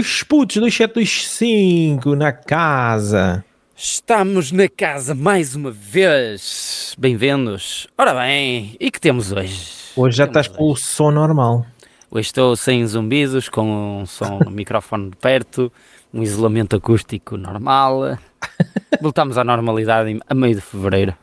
Putos 0.00 0.56
2725 0.56 2.16
na 2.16 2.32
casa. 2.32 3.44
Estamos 3.76 4.50
na 4.50 4.66
casa 4.66 5.14
mais 5.14 5.54
uma 5.54 5.70
vez. 5.70 6.96
Bem-vindos. 6.98 7.86
Ora 7.98 8.14
bem, 8.14 8.74
e 8.80 8.90
que 8.90 8.98
temos 8.98 9.30
hoje? 9.30 9.60
Hoje 9.94 10.16
já 10.16 10.24
estás 10.24 10.48
com 10.48 10.70
o 10.70 10.74
som 10.74 11.10
normal. 11.10 11.66
Hoje 12.10 12.28
estou 12.28 12.56
sem 12.56 12.86
zumbidos, 12.86 13.50
com 13.50 14.00
um 14.00 14.06
som 14.06 14.38
no 14.42 14.48
microfone 14.50 15.10
de 15.10 15.16
perto, 15.16 15.70
um 16.14 16.22
isolamento 16.22 16.76
acústico 16.76 17.36
normal. 17.36 18.18
Voltamos 19.02 19.36
à 19.36 19.44
normalidade 19.44 20.18
a 20.26 20.34
meio 20.34 20.54
de 20.54 20.62
fevereiro. 20.62 21.14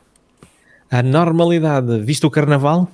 A 0.92 1.02
normalidade. 1.02 2.00
Viste 2.02 2.28
o 2.28 2.30
carnaval? 2.30 2.88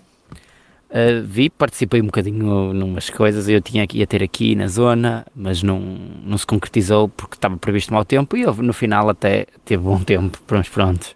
Uh, 0.94 1.26
vi, 1.26 1.50
participei 1.50 2.00
um 2.00 2.06
bocadinho 2.06 2.72
numas 2.72 3.10
coisas, 3.10 3.50
eu 3.50 3.60
tinha 3.60 3.88
que 3.88 3.98
ia 3.98 4.06
ter 4.06 4.22
aqui 4.22 4.54
na 4.54 4.68
zona, 4.68 5.26
mas 5.36 5.64
não, 5.64 5.80
não 5.80 6.38
se 6.38 6.46
concretizou 6.46 7.10
porque 7.10 7.34
estava 7.34 7.58
previsto 7.58 7.92
mau 7.92 8.06
tempo 8.06 8.38
e 8.38 8.46
houve, 8.46 8.62
no 8.62 8.74
final 8.74 9.10
até 9.10 9.48
teve 9.66 9.82
bom 9.82 10.00
tempo, 10.00 10.40
pronto, 10.46 10.70
pronto. 10.70 11.16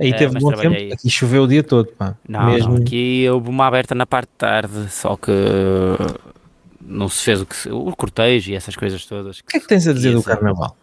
Aí 0.00 0.14
teve 0.14 0.38
uh, 0.38 0.40
bom 0.40 0.52
tempo, 0.52 0.94
aqui 0.94 1.10
choveu 1.10 1.42
o 1.42 1.46
dia 1.46 1.62
todo, 1.62 1.88
pá. 1.88 2.16
Não, 2.26 2.46
Mesmo... 2.46 2.72
não, 2.72 2.82
aqui 2.82 3.28
houve 3.28 3.50
uma 3.50 3.66
aberta 3.66 3.94
na 3.94 4.06
parte 4.06 4.28
de 4.28 4.36
tarde, 4.38 4.90
só 4.90 5.14
que 5.14 5.30
não 6.80 7.06
se 7.06 7.22
fez 7.22 7.42
o, 7.42 7.46
que, 7.46 7.68
o 7.68 7.94
cortejo 7.94 8.52
e 8.52 8.54
essas 8.54 8.74
coisas 8.74 9.04
todas. 9.04 9.40
O 9.40 9.44
que 9.44 9.58
é 9.58 9.60
que 9.60 9.68
tens 9.68 9.86
a 9.86 9.92
dizer 9.92 10.14
do 10.14 10.22
carnaval? 10.22 10.74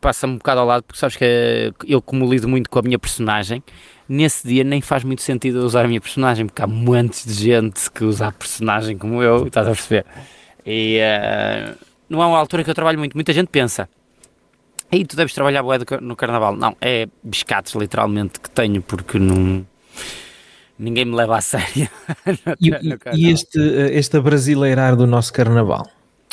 Passa-me 0.00 0.34
um 0.34 0.36
bocado 0.38 0.60
ao 0.60 0.66
lado, 0.66 0.82
porque 0.84 0.98
sabes 0.98 1.16
que 1.16 1.72
eu 1.86 2.00
como 2.00 2.28
lido 2.30 2.48
muito 2.48 2.70
com 2.70 2.78
a 2.78 2.82
minha 2.82 2.98
personagem, 2.98 3.62
nesse 4.08 4.46
dia 4.46 4.62
nem 4.62 4.80
faz 4.80 5.02
muito 5.02 5.22
sentido 5.22 5.64
usar 5.64 5.84
a 5.84 5.88
minha 5.88 6.00
personagem, 6.00 6.46
porque 6.46 6.62
há 6.62 6.66
montes 6.66 7.26
de 7.26 7.44
gente 7.44 7.90
que 7.90 8.04
usa 8.04 8.28
a 8.28 8.32
personagem 8.32 8.96
como 8.96 9.22
eu, 9.22 9.46
estás 9.46 9.66
a 9.66 9.70
perceber? 9.70 10.06
E 10.64 10.98
uh, 10.98 11.76
não 12.08 12.22
é 12.22 12.26
uma 12.26 12.38
altura 12.38 12.64
que 12.64 12.70
eu 12.70 12.74
trabalho 12.74 12.98
muito. 12.98 13.14
Muita 13.14 13.32
gente 13.32 13.48
pensa, 13.48 13.88
aí 14.90 15.04
tu 15.04 15.16
deves 15.16 15.34
trabalhar 15.34 15.62
boé 15.62 15.78
no 16.00 16.16
carnaval. 16.16 16.56
Não, 16.56 16.76
é 16.80 17.08
biscates 17.22 17.74
literalmente 17.74 18.40
que 18.40 18.50
tenho, 18.50 18.82
porque 18.82 19.18
não. 19.18 19.66
Ninguém 20.78 21.06
me 21.06 21.14
leva 21.14 21.38
a 21.38 21.40
sério. 21.40 21.88
e, 22.60 22.70
e 23.14 23.30
este, 23.30 23.58
este 23.92 24.20
brasileirar 24.20 24.94
do 24.94 25.06
nosso 25.06 25.32
carnaval? 25.32 25.88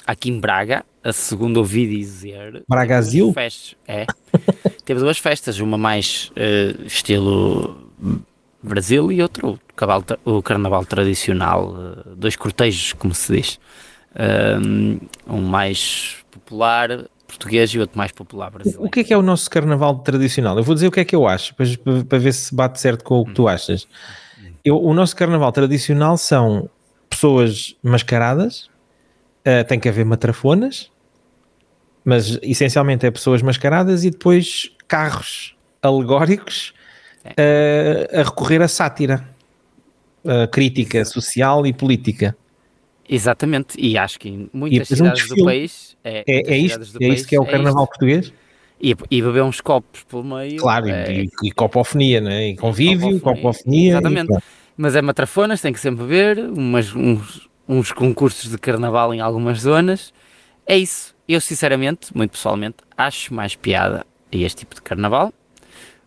Aqui 0.06 0.30
em 0.30 0.40
Braga, 0.40 0.84
a 1.04 1.12
segundo 1.12 1.58
ouvi 1.58 1.88
dizer. 1.88 2.64
Bragazil? 2.68 3.34
Festas, 3.34 3.76
é. 3.88 4.06
teve 4.86 5.00
duas 5.00 5.18
festas, 5.18 5.60
uma 5.60 5.78
mais 5.78 6.32
uh, 6.32 6.86
estilo 6.86 7.92
Brasil 8.62 9.12
e 9.12 9.22
outra 9.22 9.48
o, 9.48 9.60
o 10.26 10.42
carnaval 10.42 10.86
tradicional, 10.86 11.74
uh, 11.74 12.16
dois 12.16 12.36
cortejos, 12.36 12.94
como 12.94 13.14
se 13.14 13.36
diz. 13.36 13.60
Um 15.28 15.42
mais 15.42 16.18
popular 16.30 17.06
português 17.34 17.72
e 17.72 17.80
outro 17.80 17.98
mais 17.98 18.12
popular 18.12 18.52
brasileiro. 18.52 18.86
O 18.86 18.90
que 18.90 19.00
é 19.00 19.04
que 19.04 19.14
é 19.14 19.18
o 19.18 19.22
nosso 19.22 19.50
carnaval 19.50 20.00
tradicional? 20.00 20.58
Eu 20.58 20.64
vou 20.64 20.76
dizer 20.76 20.88
o 20.88 20.92
que 20.92 21.00
é 21.00 21.06
que 21.06 21.16
eu 21.16 21.28
acho, 21.28 21.56
para, 21.56 21.66
para 22.08 22.20
ver 22.20 22.34
se 22.34 22.54
bate 22.54 22.80
certo 22.80 23.04
com 23.04 23.20
o 23.20 23.26
que 23.26 23.34
tu 23.34 23.44
hum. 23.44 23.48
achas. 23.48 23.88
Eu, 24.64 24.82
o 24.82 24.94
nosso 24.94 25.16
carnaval 25.16 25.52
tradicional 25.52 26.18
são 26.18 26.70
pessoas 27.10 27.76
mascaradas, 27.84 28.70
uh, 29.46 29.64
tem 29.68 29.80
que 29.80 29.90
haver 29.90 30.06
matrafonas, 30.06 30.92
mas 32.04 32.38
essencialmente 32.42 33.06
é 33.06 33.12
pessoas 33.12 33.42
mascaradas 33.42 34.04
e 34.04 34.10
depois 34.10 34.72
carros 34.88 35.56
alegóricos 35.82 36.74
uh, 37.26 38.20
a 38.20 38.24
recorrer 38.24 38.62
à 38.62 38.68
sátira, 38.68 39.28
a 40.26 40.48
crítica 40.48 41.04
social 41.06 41.66
e 41.66 41.74
política. 41.74 42.36
Exatamente, 43.08 43.76
e 43.78 43.98
acho 43.98 44.20
que 44.20 44.30
em 44.30 44.50
muitas 44.54 44.88
cidades 44.88 45.30
um 45.30 45.36
do 45.36 45.44
país 45.44 45.98
é, 46.04 46.24
é, 46.26 46.54
é 46.54 46.58
isto, 46.58 46.98
é 47.02 47.08
isto 47.08 47.28
que 47.28 47.36
é 47.36 47.40
o 47.40 47.44
é 47.44 47.52
carnaval 47.52 47.88
português. 47.88 48.34
E, 48.82 48.94
e, 49.10 49.22
beber 49.22 49.44
uns 49.44 49.62
copos 49.62 50.04
pelo 50.04 50.26
meio. 50.26 50.58
Claro, 50.58 50.90
é, 50.90 51.22
e, 51.22 51.30
e 51.44 51.52
copofonia, 51.52 52.20
né? 52.20 52.50
e 52.50 52.56
convívio, 52.58 53.18
copofonia. 53.22 53.42
copofonia 53.42 53.92
Exatamente. 53.92 54.34
E, 54.34 54.38
Mas 54.76 54.96
é 54.96 55.02
matrafonas, 55.02 55.62
tem 55.62 55.72
que 55.72 55.80
sempre 55.80 56.04
beber, 56.04 56.40
umas, 56.50 56.94
uns, 56.94 57.50
uns 57.68 57.94
concursos 57.94 58.52
de 58.52 58.58
carnaval 58.58 59.14
em 59.14 59.22
algumas 59.22 59.62
zonas. 59.62 60.14
É 60.66 60.78
isso 60.78 61.13
eu 61.28 61.40
sinceramente, 61.42 62.16
muito 62.16 62.32
pessoalmente, 62.32 62.78
acho 62.98 63.34
mais 63.34 63.56
piada 63.56 64.06
a 64.32 64.38
este 64.38 64.60
tipo 64.60 64.76
de 64.76 64.82
carnaval 64.82 65.34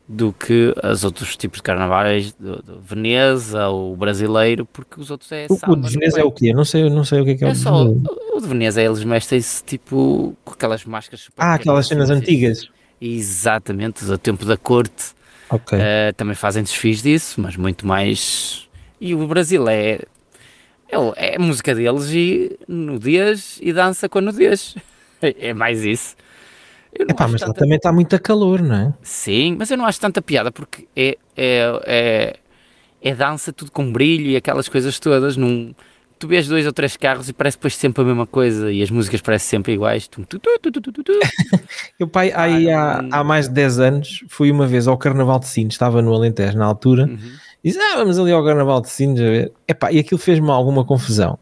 do 0.08 0.32
que 0.32 0.72
os 0.84 1.02
outros 1.02 1.36
tipos 1.36 1.58
de 1.58 1.64
carnavais 1.64 2.32
do, 2.32 2.62
do 2.62 2.80
Veneza 2.80 3.68
ou 3.68 3.96
brasileiro, 3.96 4.64
porque 4.64 5.00
os 5.00 5.10
outros 5.10 5.32
é 5.32 5.46
O, 5.50 5.72
o 5.72 5.76
de 5.76 5.90
Veneza 5.90 6.20
é 6.20 6.24
o 6.24 6.30
quê? 6.30 6.52
Não 6.52 6.64
sei, 6.64 6.88
não 6.88 7.04
sei 7.04 7.20
o 7.20 7.24
que 7.24 7.30
é 7.32 7.34
que 7.34 7.44
é, 7.44 7.48
é 7.48 7.50
o 7.50 7.54
só, 7.56 7.84
o 7.84 8.40
de 8.40 8.46
Veneza 8.46 8.80
eles 8.80 9.02
mestem-se 9.02 9.64
tipo 9.64 10.36
com 10.44 10.52
aquelas 10.52 10.84
máscaras 10.84 11.28
Ah, 11.36 11.54
aquelas 11.54 11.88
cenas 11.88 12.10
antigas. 12.10 12.68
Exatamente, 13.00 14.04
do 14.04 14.16
tempo 14.16 14.44
da 14.44 14.56
corte. 14.56 15.16
Okay. 15.50 15.78
Uh, 15.78 16.14
também 16.16 16.34
fazem 16.34 16.62
desfios 16.62 17.02
disso, 17.02 17.40
mas 17.40 17.56
muito 17.56 17.86
mais. 17.86 18.68
E 19.00 19.14
o 19.14 19.26
Brasil 19.26 19.68
é, 19.68 20.00
é, 20.88 20.96
é 21.16 21.36
a 21.36 21.38
música 21.38 21.74
deles 21.74 22.10
e 22.10 22.58
no 22.66 22.98
dias 22.98 23.58
e 23.60 23.72
dança 23.72 24.08
quando 24.08 24.32
dias. 24.32 24.76
É 25.22 25.54
mais 25.54 25.84
isso. 25.84 26.16
Epá, 26.92 27.28
mas 27.28 27.40
tanta... 27.40 27.52
lá 27.52 27.54
também 27.54 27.76
está 27.76 27.92
muito 27.92 28.20
calor, 28.20 28.62
não 28.62 28.74
é? 28.74 28.94
Sim, 29.02 29.56
mas 29.58 29.70
eu 29.70 29.76
não 29.76 29.84
acho 29.84 30.00
tanta 30.00 30.22
piada 30.22 30.50
porque 30.50 30.88
é, 30.96 31.18
é, 31.36 31.80
é, 31.86 32.36
é 33.02 33.14
dança 33.14 33.52
tudo 33.52 33.70
com 33.70 33.92
brilho 33.92 34.26
e 34.26 34.36
aquelas 34.36 34.68
coisas 34.68 34.98
todas. 34.98 35.36
Num, 35.36 35.74
tu 36.18 36.26
vês 36.26 36.48
dois 36.48 36.66
ou 36.66 36.72
três 36.72 36.96
carros 36.96 37.28
e 37.28 37.32
parece 37.32 37.56
depois 37.58 37.76
sempre 37.76 38.02
a 38.02 38.04
mesma 38.04 38.26
coisa 38.26 38.72
e 38.72 38.82
as 38.82 38.90
músicas 38.90 39.20
parecem 39.20 39.58
sempre 39.58 39.74
iguais. 39.74 40.08
eu, 41.98 42.08
pai, 42.08 42.32
aí 42.34 42.70
há, 42.70 43.04
há 43.10 43.22
mais 43.22 43.48
de 43.48 43.54
10 43.54 43.78
anos 43.80 44.24
fui 44.28 44.50
uma 44.50 44.66
vez 44.66 44.88
ao 44.88 44.96
Carnaval 44.96 45.38
de 45.38 45.48
Sines, 45.48 45.74
estava 45.74 46.00
no 46.00 46.14
Alentejo 46.14 46.56
na 46.56 46.64
altura, 46.64 47.04
uhum. 47.04 47.18
e 47.62 47.68
disse, 47.68 47.80
ah, 47.80 47.96
vamos 47.96 48.18
ali 48.18 48.32
ao 48.32 48.44
Carnaval 48.44 48.80
de 48.80 48.88
Sines 48.88 49.20
a 49.20 49.24
ver. 49.24 49.52
Epá, 49.68 49.92
e 49.92 49.98
aquilo 49.98 50.18
fez-me 50.18 50.50
alguma 50.50 50.84
confusão 50.84 51.38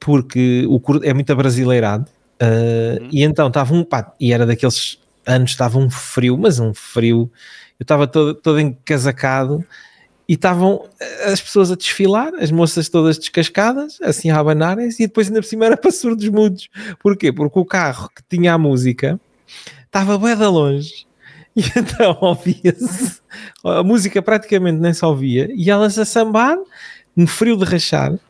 porque 0.00 0.66
o 0.66 0.80
é 1.04 1.12
muito 1.12 1.30
abrasileirado 1.30 2.06
Uh, 2.40 3.02
uhum. 3.02 3.08
E 3.12 3.22
então 3.22 3.48
estava 3.48 3.74
um 3.74 3.84
pá, 3.84 4.14
e 4.18 4.32
era 4.32 4.46
daqueles 4.46 4.98
anos, 5.26 5.50
estava 5.50 5.78
um 5.78 5.90
frio, 5.90 6.38
mas 6.38 6.58
um 6.58 6.72
frio. 6.72 7.30
Eu 7.78 7.84
estava 7.84 8.06
todo, 8.06 8.34
todo 8.34 8.60
encasacado 8.60 9.64
e 10.28 10.34
estavam 10.34 10.88
as 11.24 11.40
pessoas 11.40 11.72
a 11.72 11.76
desfilar, 11.76 12.32
as 12.36 12.50
moças 12.50 12.88
todas 12.88 13.18
descascadas, 13.18 13.98
assim 14.00 14.30
a 14.30 14.38
abanarem-se, 14.38 15.02
e 15.02 15.06
depois 15.06 15.26
ainda 15.26 15.40
por 15.40 15.48
cima 15.48 15.66
era 15.66 15.76
para 15.76 15.90
surdos 15.90 16.28
mudos. 16.28 16.68
Porquê? 17.02 17.32
Porque 17.32 17.58
o 17.58 17.64
carro 17.64 18.08
que 18.14 18.22
tinha 18.28 18.54
a 18.54 18.58
música 18.58 19.20
estava 19.84 20.16
bem 20.18 20.36
de 20.36 20.46
longe. 20.46 21.06
E 21.56 21.62
então 21.76 22.16
ouvia-se, 22.20 23.20
a 23.64 23.82
música 23.82 24.22
praticamente 24.22 24.78
nem 24.78 24.94
se 24.94 25.04
ouvia, 25.04 25.50
e 25.52 25.68
elas 25.68 25.98
a 25.98 26.04
sambar, 26.04 26.56
no 27.14 27.26
frio 27.26 27.56
de 27.56 27.64
rachar, 27.64 28.14
uh, 28.14 28.20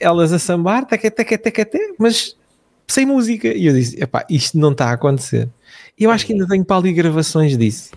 elas 0.00 0.32
a 0.32 0.38
sambar, 0.38 0.86
teque, 0.86 1.10
teque, 1.10 1.36
teque, 1.36 1.64
teque, 1.64 1.94
mas 1.98 2.36
sem 2.86 3.06
música. 3.06 3.48
E 3.48 3.66
eu 3.66 3.74
disse: 3.74 4.00
epá, 4.02 4.24
isto 4.28 4.58
não 4.58 4.72
está 4.72 4.90
a 4.90 4.92
acontecer. 4.92 5.48
E 5.98 6.04
eu 6.04 6.10
acho 6.10 6.26
que 6.26 6.32
ainda 6.32 6.46
tenho 6.46 6.64
para 6.64 6.76
ali 6.76 6.92
gravações 6.92 7.56
disso. 7.56 7.90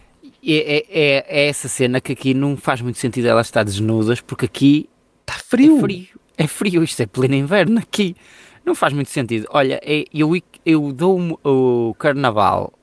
É, 0.45 0.77
é, 0.77 1.25
é, 1.27 1.47
essa 1.49 1.67
cena 1.67 1.99
que 1.99 2.13
aqui 2.13 2.33
não 2.33 2.55
faz 2.55 2.81
muito 2.81 2.97
sentido 2.97 3.27
elas 3.27 3.47
estar 3.47 3.63
desnudas, 3.63 4.21
porque 4.21 4.45
aqui 4.45 4.89
está 5.21 5.33
frio. 5.33 5.77
É 5.77 5.81
frio, 5.81 6.07
é 6.37 6.47
frio, 6.47 6.83
isto 6.83 7.01
é 7.01 7.05
pleno 7.05 7.35
inverno 7.35 7.79
aqui. 7.79 8.15
Não 8.65 8.73
faz 8.73 8.93
muito 8.93 9.09
sentido. 9.09 9.47
Olha, 9.49 9.79
é, 9.83 10.05
eu, 10.13 10.31
eu 10.65 10.91
dou 10.93 11.39
o 11.43 11.93
carnaval 11.95 12.73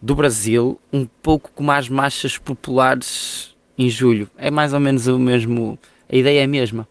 do 0.00 0.14
Brasil 0.14 0.80
um 0.92 1.06
pouco 1.22 1.50
como 1.54 1.70
as 1.70 1.88
marchas 1.88 2.38
populares 2.38 3.54
em 3.78 3.88
julho. 3.88 4.28
É 4.36 4.50
mais 4.50 4.72
ou 4.72 4.80
menos 4.80 5.06
o 5.06 5.18
mesmo. 5.18 5.78
A 6.10 6.16
ideia 6.16 6.40
é 6.40 6.44
a 6.44 6.48
mesma. 6.48 6.88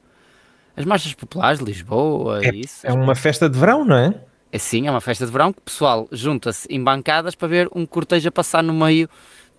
As 0.77 0.85
marchas 0.85 1.13
populares 1.13 1.59
de 1.59 1.65
Lisboa, 1.65 2.45
é, 2.45 2.53
isso. 2.53 2.85
É 2.85 2.91
uma 2.91 3.15
festa 3.15 3.50
de 3.50 3.57
verão, 3.57 3.85
não 3.85 3.95
é? 3.95 4.13
É 4.55 4.57
sim, 4.57 4.87
é 4.87 4.89
uma 4.89 5.01
festa 5.01 5.25
de 5.25 5.31
verão 5.33 5.51
que 5.51 5.59
o 5.59 5.63
pessoal 5.63 6.07
junta-se 6.13 6.65
em 6.69 6.81
bancadas 6.81 7.35
para 7.35 7.45
ver 7.45 7.67
um 7.75 7.85
cortejo 7.85 8.29
a 8.29 8.31
passar 8.31 8.63
no 8.63 8.73
meio 8.73 9.09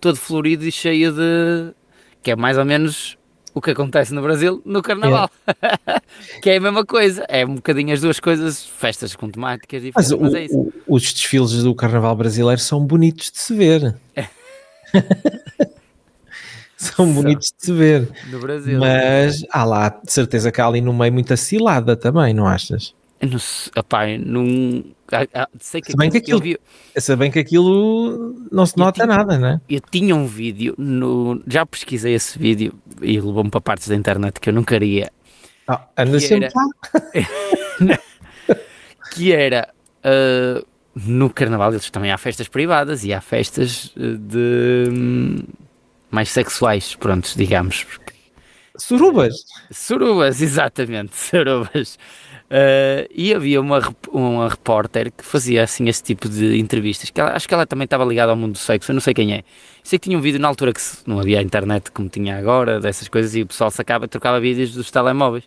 todo 0.01 0.15
florido 0.15 0.65
e 0.65 0.71
cheio 0.71 1.11
de. 1.11 1.71
que 2.23 2.31
é 2.31 2.35
mais 2.35 2.57
ou 2.57 2.65
menos 2.65 3.15
o 3.53 3.61
que 3.61 3.69
acontece 3.69 4.11
no 4.11 4.23
Brasil 4.23 4.59
no 4.65 4.81
Carnaval. 4.81 5.29
É. 5.45 6.01
que 6.41 6.49
é 6.49 6.57
a 6.57 6.59
mesma 6.59 6.83
coisa. 6.83 7.23
É 7.29 7.45
um 7.45 7.53
bocadinho 7.53 7.93
as 7.93 8.01
duas 8.01 8.19
coisas, 8.19 8.65
festas 8.65 9.15
com 9.15 9.29
temáticas 9.29 9.83
diferentes, 9.83 10.11
mas, 10.13 10.19
mas 10.19 10.33
é 10.33 10.45
isso. 10.45 10.57
O, 10.57 10.95
os 10.95 11.13
desfiles 11.13 11.61
do 11.61 11.75
Carnaval 11.75 12.15
brasileiro 12.15 12.59
são 12.59 12.83
bonitos 12.83 13.29
de 13.29 13.37
se 13.37 13.53
ver. 13.53 13.95
são 16.75 17.13
bonitos 17.13 17.53
de 17.55 17.65
se 17.67 17.71
ver. 17.71 18.09
No 18.31 18.39
Brasil. 18.39 18.79
Mas 18.79 19.45
há 19.51 19.63
lá, 19.63 19.89
de 19.89 20.11
certeza 20.11 20.51
que 20.51 20.59
há 20.59 20.65
ali 20.65 20.81
no 20.81 20.91
meio 20.91 21.13
muita 21.13 21.37
cilada 21.37 21.95
também, 21.95 22.33
não 22.33 22.47
achas? 22.47 22.96
Não 23.21 23.39
sei, 23.39 23.71
opá, 23.75 24.05
não. 24.17 24.83
Sei 25.59 25.81
que, 25.81 25.91
se 25.91 25.97
bem 25.97 26.11
que 26.11 26.17
aquilo, 26.17 26.39
vi, 26.39 26.59
se 26.95 27.15
bem 27.15 27.31
que 27.31 27.39
aquilo 27.39 28.35
não 28.51 28.65
se 28.65 28.77
nota 28.77 29.03
tinha, 29.03 29.07
nada, 29.07 29.37
né? 29.39 29.61
Eu 29.67 29.79
tinha 29.79 30.15
um 30.15 30.27
vídeo, 30.27 30.75
no, 30.77 31.41
já 31.47 31.65
pesquisei 31.65 32.13
esse 32.13 32.37
vídeo 32.37 32.73
e 33.01 33.19
levou-me 33.19 33.49
para 33.49 33.61
partes 33.61 33.87
da 33.87 33.95
internet 33.95 34.39
que 34.39 34.49
eu 34.49 34.53
não 34.53 34.63
queria. 34.63 35.11
Ah, 35.67 35.87
anda 35.97 36.19
sempre 36.19 36.49
era, 37.13 37.99
que 39.13 39.33
era 39.33 39.73
uh, 40.05 40.65
no 40.95 41.29
carnaval 41.29 41.71
eles 41.71 41.89
também 41.89 42.11
há 42.11 42.17
festas 42.17 42.47
privadas 42.47 43.03
e 43.03 43.13
há 43.13 43.21
festas 43.21 43.93
de 43.95 44.89
um, 44.91 45.39
mais 46.11 46.29
sexuais, 46.29 46.95
prontos, 46.95 47.35
digamos. 47.35 47.85
Surubas? 48.77 49.35
Surubas, 49.71 50.39
exatamente, 50.41 51.15
surubas. 51.15 51.97
Uh, 52.49 53.03
e 53.13 53.33
havia 53.33 53.59
uma, 53.59 53.93
uma 54.09 54.47
repórter 54.47 55.11
que 55.11 55.23
fazia 55.23 55.63
assim 55.63 55.89
esse 55.89 56.01
tipo 56.01 56.29
de 56.29 56.57
entrevistas, 56.57 57.09
que 57.09 57.19
ela, 57.19 57.35
acho 57.35 57.45
que 57.45 57.53
ela 57.53 57.65
também 57.65 57.83
estava 57.83 58.05
ligada 58.05 58.31
ao 58.31 58.37
mundo 58.37 58.53
do 58.53 58.57
sexo, 58.57 58.91
eu 58.91 58.93
não 58.93 59.01
sei 59.01 59.13
quem 59.13 59.33
é. 59.33 59.43
Sei 59.83 59.99
que 59.99 60.07
tinha 60.07 60.17
um 60.17 60.21
vídeo 60.21 60.39
na 60.39 60.47
altura 60.47 60.71
que 60.71 60.79
não 61.05 61.19
havia 61.19 61.41
internet 61.41 61.91
como 61.91 62.07
tinha 62.07 62.37
agora, 62.37 62.79
dessas 62.79 63.09
coisas, 63.09 63.35
e 63.35 63.41
o 63.41 63.47
pessoal 63.47 63.69
sacava, 63.69 64.07
trocava 64.07 64.39
vídeos 64.39 64.73
dos 64.73 64.89
telemóveis. 64.89 65.43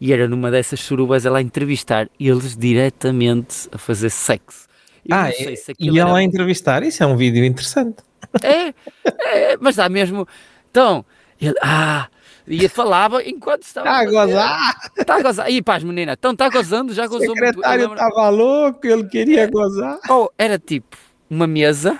E 0.00 0.14
era 0.14 0.26
numa 0.26 0.50
dessas 0.50 0.80
surubas 0.80 1.26
ela 1.26 1.40
a 1.40 1.42
entrevistar 1.42 2.08
eles 2.18 2.56
diretamente 2.56 3.68
a 3.70 3.76
fazer 3.76 4.08
sexo. 4.08 4.66
Eu 5.06 5.16
ah, 5.16 5.30
se 5.30 5.74
e 5.78 5.98
ela 5.98 6.10
era... 6.10 6.18
a 6.20 6.22
entrevistar, 6.22 6.82
isso 6.82 7.02
é 7.02 7.06
um 7.06 7.16
vídeo 7.16 7.44
interessante. 7.44 7.98
É, 8.42 8.68
é 9.04 9.56
mas 9.60 9.76
dá 9.76 9.90
mesmo. 9.90 10.26
Então, 10.70 11.04
ele, 11.40 11.54
ah, 11.62 12.08
e 12.46 12.68
falava 12.68 13.22
enquanto 13.22 13.62
estava. 13.62 13.88
Está 13.88 14.00
a 14.00 14.04
gozar! 14.04 14.90
Está 14.98 15.16
a 15.16 15.22
gozar. 15.22 15.50
E 15.50 15.62
pá, 15.62 15.78
menina, 15.80 16.12
então 16.12 16.32
está 16.32 16.48
gozando, 16.48 16.92
já 16.92 17.06
gozou 17.06 17.28
muito. 17.28 17.40
O 17.40 17.46
secretário 17.46 17.92
estava 17.92 18.28
louco, 18.28 18.86
ele 18.86 19.04
queria 19.04 19.46
gozar. 19.46 19.98
Ou 20.08 20.32
era 20.36 20.58
tipo 20.58 20.96
uma 21.28 21.46
mesa, 21.46 21.98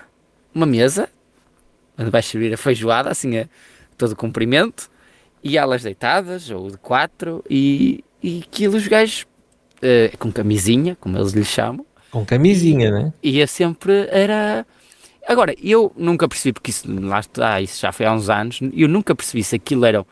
uma 0.54 0.66
mesa, 0.66 1.08
onde 1.98 2.10
vai 2.10 2.22
servir 2.22 2.52
a 2.52 2.56
feijoada, 2.56 3.10
assim, 3.10 3.38
a 3.38 3.46
todo 3.96 4.16
comprimento, 4.16 4.90
e 5.42 5.56
elas 5.56 5.82
deitadas, 5.82 6.50
ou 6.50 6.70
de 6.70 6.76
quatro, 6.78 7.44
e, 7.48 8.04
e 8.22 8.42
aquilo 8.46 8.76
os 8.76 8.86
gajos 8.88 9.22
uh, 9.76 10.16
com 10.18 10.32
camisinha, 10.32 10.96
como 11.00 11.16
eles 11.16 11.32
lhe 11.32 11.44
chamam. 11.44 11.86
Com 12.10 12.24
camisinha, 12.24 12.90
né? 12.90 13.12
Ia 13.22 13.46
sempre, 13.46 14.08
era 14.10 14.66
Agora, 15.30 15.54
eu 15.62 15.92
nunca 15.96 16.28
percebi, 16.28 16.52
porque 16.52 16.70
isso, 16.70 16.84
lá 17.00 17.20
está, 17.20 17.60
isso 17.60 17.80
já 17.80 17.92
foi 17.92 18.04
há 18.04 18.12
uns 18.12 18.28
anos, 18.28 18.58
eu 18.72 18.88
nunca 18.88 19.14
percebi 19.14 19.44
se 19.44 19.54
aquilo 19.54 19.84
era. 19.84 20.04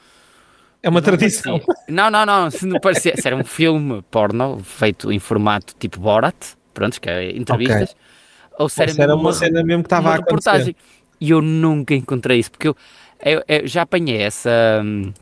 É 0.83 0.89
uma 0.89 1.03
tradição. 1.03 1.61
Não, 1.89 2.11
não, 2.11 2.25
não, 2.25 2.51
se 2.51 2.67
não 2.67 2.79
parecia, 2.79 3.15
era 3.25 3.35
um 3.35 3.45
filme 3.45 4.03
porno 4.11 4.61
feito 4.63 5.11
em 5.11 5.19
formato 5.19 5.75
tipo 5.79 5.99
Borat, 5.99 6.35
pronto, 6.73 7.01
que 7.01 7.09
é 7.09 7.37
entrevistas, 7.37 7.91
okay. 7.91 8.57
ou 8.59 8.69
se 8.69 8.83
era, 8.83 8.93
era 8.97 9.15
uma, 9.15 9.23
uma, 9.23 9.33
cena 9.33 9.63
mesmo 9.65 9.83
que 9.83 9.87
estava 9.87 10.11
a 10.11 10.17
reportagem. 10.17 10.77
E 11.21 11.31
eu 11.31 11.43
nunca 11.43 11.95
encontrei 11.95 12.39
isso, 12.39 12.51
porque 12.53 12.69
eu, 12.69 12.77
eu, 13.25 13.43
eu 13.49 13.67
já 13.67 13.83
apanhei 13.83 14.23
essa. 14.23 14.51
Hum, 14.85 15.13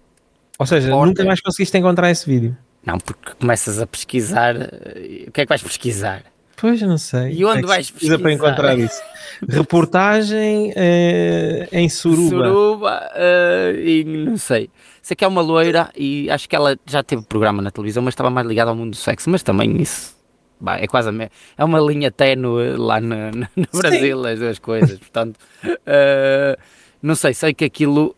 ou 0.58 0.66
seja, 0.66 0.90
porta. 0.90 1.06
nunca 1.06 1.24
mais 1.24 1.40
conseguiste 1.40 1.76
encontrar 1.78 2.10
esse 2.10 2.26
vídeo. 2.28 2.56
Não, 2.84 2.98
porque 2.98 3.32
começas 3.38 3.80
a 3.80 3.86
pesquisar. 3.86 4.56
Eh, 4.56 5.24
o 5.28 5.32
que 5.32 5.40
é 5.40 5.44
que 5.44 5.48
vais 5.48 5.62
pesquisar? 5.62 6.22
Pois, 6.56 6.80
não 6.82 6.98
sei. 6.98 7.32
E 7.32 7.44
onde 7.44 7.64
é 7.64 7.66
vais 7.66 7.90
pesquisar? 7.90 8.18
para 8.18 8.32
encontrar 8.32 8.78
isso? 8.78 9.00
Reportagem 9.46 10.70
uh, 10.70 11.68
em 11.70 11.88
Suruba. 11.88 12.48
Suruba, 12.48 13.10
uh, 13.14 13.78
e 13.78 14.04
não 14.04 14.38
sei. 14.38 14.70
Sei 15.02 15.14
que 15.14 15.24
é 15.24 15.28
uma 15.28 15.42
loira 15.42 15.90
e 15.94 16.30
acho 16.30 16.48
que 16.48 16.56
ela 16.56 16.78
já 16.86 17.02
teve 17.02 17.22
programa 17.22 17.60
na 17.60 17.70
televisão, 17.70 18.02
mas 18.02 18.12
estava 18.12 18.30
mais 18.30 18.46
ligada 18.46 18.70
ao 18.70 18.76
mundo 18.76 18.90
do 18.90 18.96
sexo. 18.96 19.28
Mas 19.28 19.42
também 19.42 19.76
isso 19.80 20.16
bah, 20.58 20.78
é 20.78 20.86
quase 20.86 21.10
a 21.10 21.12
me... 21.12 21.28
é 21.56 21.64
uma 21.64 21.78
linha 21.78 22.10
ténue 22.10 22.76
lá 22.76 23.00
no, 23.00 23.30
no, 23.32 23.48
no 23.54 23.78
Brasil, 23.78 24.26
as 24.26 24.38
duas 24.38 24.58
coisas. 24.58 24.98
Portanto, 24.98 25.36
uh, 25.64 26.60
não 27.02 27.14
sei, 27.14 27.34
sei 27.34 27.52
que 27.52 27.66
aquilo 27.66 28.16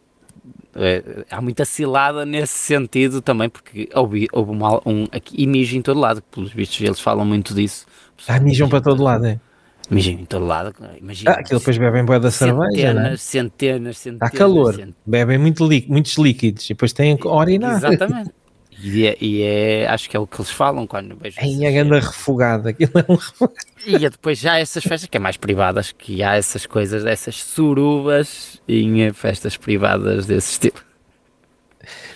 há 1.31 1.41
muita 1.41 1.65
cilada 1.65 2.25
nesse 2.25 2.53
sentido 2.53 3.21
também, 3.21 3.49
porque 3.49 3.89
houve, 3.95 4.29
houve 4.33 4.51
uma, 4.53 4.81
um, 4.87 5.09
aqui, 5.11 5.43
em 5.43 5.83
todo 5.83 5.99
lado, 5.99 6.23
pelos 6.31 6.53
vistos 6.53 6.81
eles 6.81 7.01
falam 7.01 7.25
muito 7.25 7.53
disso. 7.53 7.87
Ah, 8.27 8.41
mijam 8.41 8.69
para 8.69 8.81
todo 8.81 9.03
lado, 9.03 9.27
é? 9.27 9.41
Mijam 9.91 10.15
em 10.15 10.25
todo 10.25 10.45
lado, 10.45 10.75
imagina. 11.01 11.31
Ah, 11.31 11.41
aquilo 11.41 11.61
depois 11.61 11.79
bebem 11.79 12.05
boa 12.05 12.21
da 12.21 12.31
cerveja? 12.31 12.71
Centenas, 12.71 13.23
centenas, 13.23 13.99
centenas. 13.99 14.35
Há 14.35 14.37
calor, 14.37 14.75
centenas. 14.75 14.95
bebem 15.07 15.39
muito 15.39 15.67
muitos 15.89 16.17
líquidos 16.19 16.65
e 16.67 16.69
depois 16.69 16.93
têm 16.93 17.17
que 17.17 17.27
orinar. 17.27 17.77
Exatamente. 17.77 18.31
E 18.81 19.07
é, 19.07 19.17
e 19.21 19.43
é, 19.43 19.87
acho 19.89 20.09
que 20.09 20.17
é 20.17 20.21
o 20.21 20.27
que 20.27 20.41
eles 20.41 20.51
falam 20.51 20.87
quando 20.87 21.17
vejo. 21.17 21.37
Em 21.41 21.67
a 21.67 21.71
ganda 21.71 21.99
refogada, 21.99 22.71
aquilo 22.71 22.93
é 22.95 23.05
um 23.09 23.17
refogado. 23.17 23.59
E 23.85 24.05
é 24.05 24.11
depois 24.11 24.39
já 24.39 24.59
essas 24.59 24.85
festas, 24.85 25.09
que 25.09 25.17
é 25.17 25.21
mais 25.21 25.37
privadas, 25.37 25.91
que 25.91 26.23
há 26.23 26.37
essas 26.37 26.65
coisas, 26.65 27.05
essas 27.05 27.43
surubas 27.43 28.61
em 28.69 29.13
festas 29.13 29.57
privadas 29.57 30.27
desse 30.27 30.53
estilo. 30.53 30.88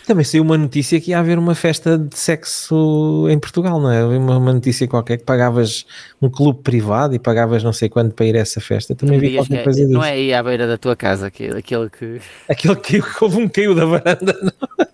Também 0.06 0.24
saiu 0.24 0.42
uma 0.42 0.58
notícia 0.58 1.00
que 1.00 1.10
ia 1.10 1.18
haver 1.18 1.38
uma 1.38 1.54
festa 1.54 1.96
de 1.96 2.18
sexo 2.18 3.26
em 3.28 3.38
Portugal, 3.38 3.80
não 3.80 3.90
é? 3.90 4.04
Uma, 4.04 4.38
uma 4.38 4.52
notícia 4.52 4.86
qualquer 4.88 5.18
que 5.18 5.24
pagavas 5.24 5.86
um 6.20 6.28
clube 6.28 6.60
privado 6.62 7.14
e 7.14 7.18
pagavas 7.18 7.62
não 7.62 7.72
sei 7.72 7.88
quanto 7.88 8.14
para 8.14 8.26
ir 8.26 8.36
a 8.36 8.40
essa 8.40 8.60
festa. 8.60 8.94
Também 8.94 9.18
vi 9.18 9.34
qualquer 9.34 9.60
é, 9.60 9.62
coisa 9.62 9.80
não 9.80 9.86
disso. 9.86 9.98
Não 9.98 10.04
é 10.04 10.12
aí 10.12 10.34
à 10.34 10.42
beira 10.42 10.66
da 10.66 10.76
tua 10.76 10.96
casa, 10.96 11.26
aquele, 11.26 11.58
aquele 11.58 11.88
que. 11.88 12.20
Aquele 12.48 12.76
que 12.76 13.02
houve 13.20 13.36
um 13.38 13.48
caiu 13.48 13.74
da 13.74 13.84
varanda, 13.84 14.36
não? 14.42 14.86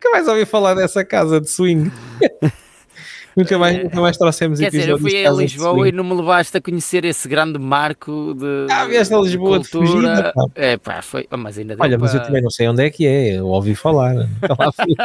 Que 0.00 0.08
mais 0.10 0.26
ouvi 0.26 0.44
falar 0.44 0.74
dessa 0.74 1.04
casa 1.04 1.40
de 1.40 1.48
swing? 1.48 1.90
Nunca 3.38 3.56
mais, 3.56 3.76
é. 3.76 3.84
nunca 3.84 4.00
mais 4.00 4.16
trouxemos 4.16 4.58
Quer 4.58 4.68
dizer, 4.72 4.88
eu 4.88 4.98
fui 4.98 5.24
a 5.24 5.30
Lisboa 5.30 5.88
e 5.88 5.92
não 5.92 6.02
me 6.02 6.12
levaste 6.12 6.56
a 6.56 6.60
conhecer 6.60 7.04
esse 7.04 7.28
grande 7.28 7.56
marco 7.56 8.34
de. 8.34 8.66
Ah, 8.68 8.84
vieste 8.84 9.14
a 9.14 9.18
Lisboa 9.18 9.60
de, 9.60 9.70
cultura. 9.70 9.86
de 9.86 9.92
fugida. 9.92 10.32
Pá. 10.34 10.44
É 10.56 10.76
pá, 10.76 11.02
foi. 11.02 11.28
Oh, 11.30 11.36
mas 11.36 11.56
ainda 11.56 11.76
Olha, 11.78 11.96
mas 11.96 12.14
eu 12.14 12.20
também 12.20 12.42
não 12.42 12.50
sei 12.50 12.66
onde 12.66 12.84
é 12.84 12.90
que 12.90 13.06
é, 13.06 13.38
eu 13.38 13.46
ouvi 13.46 13.76
falar. 13.76 14.14
Nunca 14.42 14.56
lá 14.58 14.72
fui. 14.72 14.96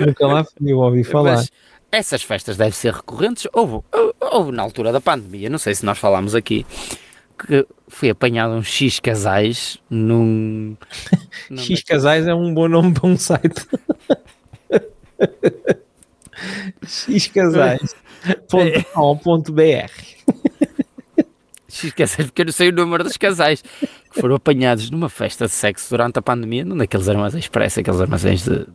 nunca 0.00 0.26
lá 0.26 0.44
fui, 0.44 0.72
eu 0.72 0.78
ouvi 0.78 1.04
falar. 1.04 1.36
Mas 1.36 1.52
essas 1.92 2.22
festas 2.22 2.56
devem 2.56 2.72
ser 2.72 2.94
recorrentes. 2.94 3.46
Houve, 3.52 3.84
houve 4.18 4.50
na 4.50 4.62
altura 4.62 4.92
da 4.92 5.02
pandemia, 5.02 5.50
não 5.50 5.58
sei 5.58 5.74
se 5.74 5.84
nós 5.84 5.98
falámos 5.98 6.34
aqui, 6.34 6.64
que 7.38 7.66
foi 7.86 8.08
apanhado 8.08 8.54
um 8.54 8.62
X 8.62 8.98
casais 8.98 9.76
num. 9.90 10.74
X 11.54 11.82
casais 11.82 12.26
é 12.26 12.34
um 12.34 12.54
bom 12.54 12.66
nome 12.66 12.94
para 12.94 13.06
um 13.10 13.18
site. 13.18 13.68
xcasais.com.br 16.86 17.84
X 21.74 21.92
casais, 21.92 22.26
porque 22.26 22.42
eu 22.42 22.46
não 22.46 22.52
sei 22.52 22.68
o 22.68 22.72
número 22.72 23.02
dos 23.02 23.16
casais 23.16 23.62
que 23.62 24.20
foram 24.20 24.36
apanhados 24.36 24.90
numa 24.90 25.08
festa 25.08 25.46
de 25.46 25.52
sexo 25.52 25.90
durante 25.90 26.18
a 26.18 26.22
pandemia, 26.22 26.64
num 26.64 26.76
daqueles 26.76 27.08
armazéns 27.08 27.44
express, 27.44 27.78
aqueles 27.78 28.00
armazéns 28.00 28.44
de 28.44 28.66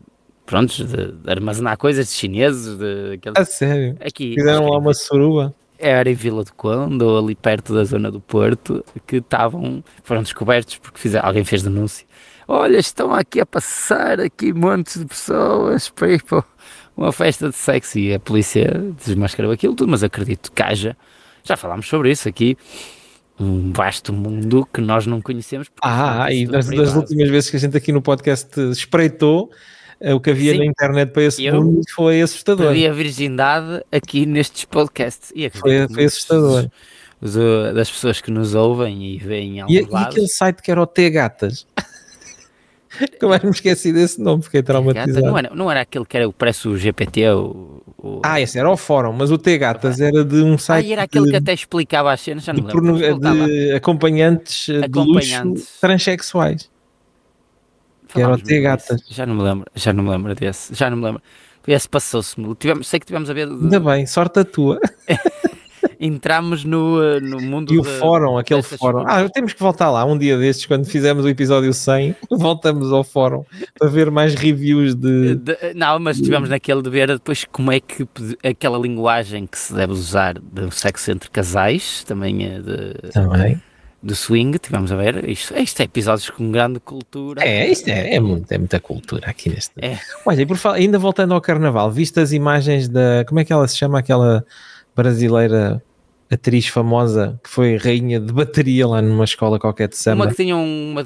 prontos, 0.44 0.76
de, 0.76 1.12
de, 1.12 1.30
armazenar 1.30 1.78
coisas 1.78 2.08
de 2.08 2.12
chineses, 2.12 2.76
de 2.76 3.14
aqueles... 3.14 3.38
A 3.38 3.44
sério? 3.44 3.96
Aqui, 4.04 4.34
Fizeram 4.34 4.68
lá 4.68 4.78
uma 4.78 4.92
suruba? 4.92 5.54
Era 5.78 6.10
em 6.10 6.14
Vila 6.14 6.44
de 6.44 6.52
Conde, 6.52 7.02
ou 7.02 7.18
ali 7.18 7.34
perto 7.34 7.74
da 7.74 7.84
zona 7.84 8.10
do 8.10 8.20
Porto, 8.20 8.84
que 9.06 9.16
estavam, 9.16 9.82
foram 10.02 10.22
descobertos 10.22 10.76
porque 10.76 10.98
fizeram, 10.98 11.26
alguém 11.26 11.44
fez 11.44 11.62
denúncia. 11.62 12.06
Olha, 12.46 12.78
estão 12.78 13.14
aqui 13.14 13.40
a 13.40 13.46
passar 13.46 14.20
aqui 14.20 14.52
montes 14.52 14.98
de 14.98 15.06
pessoas 15.06 15.88
para 15.88 16.12
ir 16.12 16.22
para 16.22 16.44
uma 17.00 17.12
festa 17.12 17.48
de 17.48 17.56
sexo 17.56 17.98
e 17.98 18.12
a 18.12 18.20
polícia 18.20 18.70
desmascarou 19.04 19.50
aquilo 19.50 19.74
tudo, 19.74 19.90
mas 19.90 20.04
acredito 20.04 20.52
que 20.52 20.62
haja, 20.62 20.94
já 21.42 21.56
falámos 21.56 21.88
sobre 21.88 22.10
isso 22.10 22.28
aqui, 22.28 22.58
um 23.38 23.72
vasto 23.72 24.12
mundo 24.12 24.68
que 24.70 24.82
nós 24.82 25.06
não 25.06 25.22
conhecemos. 25.22 25.68
Ah, 25.82 26.30
e 26.30 26.46
das, 26.46 26.68
das, 26.68 26.94
últimas 26.94 27.30
vezes 27.30 27.48
que 27.48 27.56
a 27.56 27.60
gente 27.60 27.74
aqui 27.74 27.90
no 27.90 28.02
podcast 28.02 28.60
espreitou, 28.70 29.50
eh, 29.98 30.12
o 30.12 30.20
que 30.20 30.30
havia 30.30 30.52
Sim. 30.52 30.58
na 30.58 30.66
internet 30.66 31.10
para 31.10 31.22
esse 31.22 31.50
mundo 31.50 31.80
foi 31.94 32.20
assustador. 32.20 32.66
Perdi 32.66 32.86
a 32.86 32.92
virgindade 32.92 33.82
aqui 33.90 34.26
nestes 34.26 34.66
podcasts. 34.66 35.32
E 35.34 35.48
foi, 35.48 35.88
foi 35.88 36.04
assustador. 36.04 36.68
Os, 37.18 37.34
os, 37.34 37.74
das 37.74 37.90
pessoas 37.90 38.20
que 38.20 38.30
nos 38.30 38.54
ouvem 38.54 39.14
e 39.14 39.18
veem 39.18 39.60
e, 39.70 39.80
e 39.80 39.94
aquele 39.94 40.28
site 40.28 40.60
que 40.60 40.70
era 40.70 40.82
o 40.82 40.86
T 40.86 41.08
Gatas. 41.08 41.66
Nunca 42.98 43.28
mais 43.28 43.42
me 43.42 43.50
esqueci 43.50 43.92
desse 43.92 44.20
nome, 44.20 44.42
fiquei 44.42 44.62
traumatizado. 44.62 45.26
Não 45.26 45.38
era, 45.38 45.54
não 45.54 45.70
era 45.70 45.80
aquele 45.82 46.04
que 46.04 46.16
era 46.16 46.28
o 46.28 46.32
preço 46.32 46.70
o 46.70 46.76
GPT? 46.76 47.28
O, 47.30 47.82
o... 47.96 48.20
Ah, 48.24 48.40
esse 48.40 48.58
era 48.58 48.68
o 48.68 48.76
fórum, 48.76 49.12
mas 49.12 49.30
o 49.30 49.38
T-Gatas 49.38 50.00
era 50.00 50.24
de 50.24 50.42
um 50.42 50.58
site. 50.58 50.88
Ah, 50.88 50.92
era 50.92 51.02
aquele 51.02 51.26
de, 51.26 51.30
que 51.30 51.36
até 51.36 51.52
explicava 51.52 52.12
as 52.12 52.20
cenas, 52.20 52.44
já 52.44 52.52
não 52.52 52.64
de, 52.64 52.74
lembro. 52.74 53.20
De 53.20 53.72
acompanhantes, 53.72 54.68
acompanhantes 54.70 55.30
de 55.30 55.42
luxo 55.44 55.78
transexuais. 55.80 56.70
Que 58.08 58.20
era 58.20 58.34
o 58.34 58.38
T-Gatas. 58.38 59.02
Já 59.08 59.24
não 59.24 59.36
me 59.36 59.42
lembro, 59.42 59.70
já 59.74 59.92
não 59.92 60.02
me 60.02 60.10
lembro 60.10 60.34
desse, 60.34 60.74
já 60.74 60.90
não 60.90 60.96
me 60.96 61.04
lembro. 61.04 61.22
Esse 61.68 61.88
passou-se, 61.88 62.34
sei 62.82 62.98
que 62.98 63.06
tivemos 63.06 63.30
a 63.30 63.32
ver. 63.32 63.46
Ainda 63.46 63.78
bem, 63.78 64.04
sorte 64.06 64.40
a 64.40 64.44
tua. 64.44 64.80
entramos 65.98 66.64
no, 66.64 67.02
eh, 67.02 67.20
no 67.20 67.40
mundo 67.40 67.72
E 67.72 67.78
o 67.78 67.84
fórum, 67.84 68.38
aquele 68.38 68.62
fórum. 68.62 69.04
Ah, 69.06 69.28
temos 69.28 69.52
que 69.52 69.60
voltar 69.60 69.90
lá 69.90 70.04
um 70.04 70.16
dia 70.16 70.38
destes, 70.38 70.66
quando 70.66 70.86
fizermos 70.86 71.24
o 71.24 71.28
episódio 71.28 71.72
100, 71.72 72.16
voltamos 72.30 72.92
ao 72.92 73.04
fórum 73.04 73.44
para 73.78 73.88
ver 73.88 74.10
mais 74.10 74.34
reviews 74.34 74.94
de... 74.94 75.34
de 75.36 75.56
não, 75.74 75.98
mas 75.98 76.16
estivemos 76.16 76.48
naquele 76.48 76.82
de 76.82 76.90
ver 76.90 77.08
depois 77.08 77.44
como 77.44 77.70
é 77.70 77.80
que 77.80 78.08
aquela 78.42 78.78
linguagem 78.78 79.46
que 79.46 79.58
se 79.58 79.74
deve 79.74 79.92
usar 79.92 80.38
do 80.38 80.70
sexo 80.70 81.10
entre 81.10 81.30
casais, 81.30 82.02
também 82.04 82.46
é 82.46 82.60
de... 82.60 83.12
Também. 83.12 83.60
do 84.02 84.14
swing, 84.14 84.58
tivemos 84.58 84.90
a 84.90 84.96
ver, 84.96 85.28
isto, 85.28 85.54
isto 85.58 85.80
é 85.80 85.84
episódios 85.84 86.30
com 86.30 86.50
grande 86.50 86.80
cultura. 86.80 87.44
É, 87.44 87.70
isto 87.70 87.88
é, 87.88 88.14
é, 88.14 88.20
muito, 88.20 88.50
é 88.50 88.56
muita 88.56 88.80
cultura 88.80 89.28
aqui 89.28 89.50
neste. 89.50 89.72
É. 89.80 89.98
Olha, 90.24 90.40
e 90.40 90.46
por 90.46 90.58
ainda 90.72 90.98
voltando 90.98 91.34
ao 91.34 91.40
carnaval, 91.40 91.90
viste 91.90 92.18
as 92.18 92.32
imagens 92.32 92.88
da, 92.88 93.24
como 93.26 93.40
é 93.40 93.44
que 93.44 93.52
ela 93.52 93.68
se 93.68 93.76
chama, 93.76 93.98
aquela 93.98 94.44
brasileira 94.94 95.82
atriz 96.30 96.68
famosa 96.68 97.40
que 97.42 97.50
foi 97.50 97.76
rainha 97.76 98.20
de 98.20 98.32
bateria 98.32 98.86
lá 98.86 99.02
numa 99.02 99.24
escola 99.24 99.58
qualquer 99.58 99.88
de 99.88 99.96
samba. 99.96 100.24
Uma 100.24 100.30
que 100.30 100.36
tinha 100.36 100.56
uma... 100.56 101.04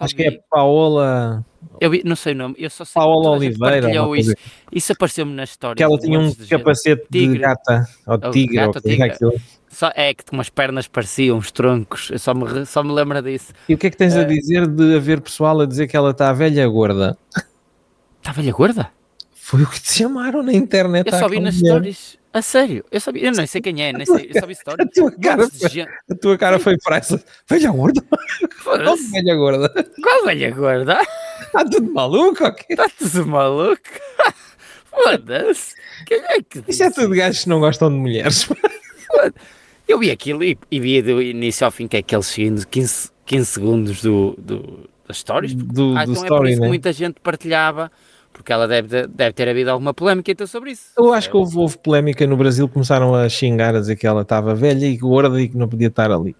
Acho 0.00 0.14
vi. 0.14 0.14
que 0.14 0.22
é 0.28 0.40
Paola... 0.50 1.44
Eu 1.80 1.90
vi, 1.90 2.02
não 2.04 2.14
sei 2.14 2.34
o 2.34 2.36
nome, 2.36 2.54
eu 2.58 2.68
só 2.68 2.84
sei 2.84 3.00
Paola 3.00 3.30
Oliveira. 3.30 3.90
Isso, 4.16 4.34
isso 4.70 4.92
apareceu-me 4.92 5.32
na 5.32 5.44
história. 5.44 5.76
Que 5.76 5.82
ela 5.82 5.98
tinha 5.98 6.20
um 6.20 6.32
capacete 6.48 7.06
de, 7.08 7.26
de 7.26 7.38
gata, 7.38 7.88
ou 8.06 8.18
de 8.18 8.30
tigre, 8.30 8.60
ou 8.60 8.72
tigre. 8.74 9.02
aquilo. 9.02 9.32
Só, 9.70 9.90
é 9.94 10.12
que 10.14 10.24
umas 10.32 10.48
pernas 10.48 10.86
pareciam, 10.86 11.38
uns 11.38 11.50
troncos, 11.50 12.10
eu 12.10 12.18
só 12.18 12.34
me, 12.34 12.66
só 12.66 12.82
me 12.82 12.92
lembro 12.92 13.20
disso. 13.22 13.52
E 13.68 13.74
o 13.74 13.78
que 13.78 13.86
é 13.86 13.90
que 13.90 13.96
tens 13.96 14.14
uh, 14.14 14.20
a 14.20 14.24
dizer 14.24 14.66
de 14.66 14.96
haver 14.96 15.20
pessoal 15.20 15.60
a 15.60 15.66
dizer 15.66 15.86
que 15.86 15.96
ela 15.96 16.10
está 16.10 16.32
velha 16.32 16.66
gorda? 16.68 17.16
Está 18.20 18.32
velha 18.32 18.52
gorda? 18.52 18.90
Foi 19.48 19.62
o 19.62 19.66
que 19.66 19.80
te 19.80 19.94
chamaram 19.94 20.42
na 20.42 20.52
internet. 20.52 21.10
Eu 21.10 21.18
só 21.18 21.26
vi 21.26 21.40
nas 21.40 21.54
stories. 21.54 22.18
A 22.34 22.42
sério? 22.42 22.84
Eu, 22.92 23.00
sabia, 23.00 23.24
eu 23.24 23.32
não 23.32 23.46
sei 23.46 23.62
quem 23.62 23.82
é, 23.82 23.94
nem 23.94 24.04
sei, 24.04 24.30
eu 24.30 24.38
só 24.38 24.46
vi 24.46 24.52
stories. 24.60 24.86
A 24.86 24.92
tua 24.92 25.10
cara, 25.10 25.48
foi, 25.48 25.86
a 26.10 26.14
tua 26.14 26.36
cara 26.36 26.58
foi 26.58 26.76
para 26.76 26.96
essa. 26.98 27.24
Velha 27.48 27.70
gorda? 27.70 28.04
Qual 28.62 28.96
velha 29.10 29.34
gorda? 29.34 29.90
Qual 30.02 30.24
velha 30.26 30.50
gorda? 30.50 30.98
Está 31.40 31.64
tudo 31.64 31.90
maluco? 31.94 32.44
Okay? 32.44 32.66
Está 32.68 32.90
tudo 32.90 33.26
maluco? 33.26 33.80
Foda-se. 34.92 35.74
É 36.10 36.42
que 36.42 36.62
Isso 36.68 36.82
é 36.82 36.90
tudo 36.90 37.14
gajos 37.14 37.44
que 37.44 37.48
não 37.48 37.60
gostam 37.60 37.88
de 37.88 37.96
mulheres. 37.96 38.46
Eu 39.88 39.98
vi 39.98 40.10
aquilo 40.10 40.44
e, 40.44 40.58
e 40.70 40.78
vi 40.78 41.00
do 41.00 41.22
início 41.22 41.64
ao 41.64 41.70
fim 41.70 41.88
que 41.88 41.96
é 41.96 42.00
aqueles 42.00 42.26
seguindo 42.26 42.66
15, 42.66 43.08
15 43.24 43.46
segundos 43.46 44.02
do, 44.02 44.34
do, 44.36 44.90
das 45.06 45.16
stories. 45.16 45.54
Do, 45.54 45.96
ah, 45.96 46.04
do 46.04 46.12
então 46.12 46.24
story, 46.24 46.26
é 46.26 46.36
por 46.36 46.48
isso 46.48 46.60
né? 46.60 46.66
que 46.66 46.68
muita 46.68 46.92
gente 46.92 47.20
partilhava, 47.22 47.90
porque 48.32 48.52
ela 48.52 48.68
deve, 48.68 49.06
deve 49.06 49.32
ter 49.32 49.48
havido 49.48 49.70
alguma 49.70 49.92
polémica 49.92 50.30
então 50.30 50.46
sobre 50.46 50.72
isso. 50.72 50.90
Eu 50.96 51.12
acho 51.12 51.30
que 51.30 51.36
houve, 51.36 51.56
houve 51.58 51.78
polémica 51.78 52.26
no 52.26 52.36
Brasil, 52.36 52.68
começaram 52.68 53.14
a 53.14 53.28
xingar, 53.28 53.74
a 53.74 53.80
dizer 53.80 53.96
que 53.96 54.06
ela 54.06 54.22
estava 54.22 54.54
velha 54.54 54.86
e 54.86 54.96
gorda 54.96 55.40
e 55.40 55.48
que 55.48 55.56
não 55.56 55.68
podia 55.68 55.88
estar 55.88 56.10
ali. 56.10 56.36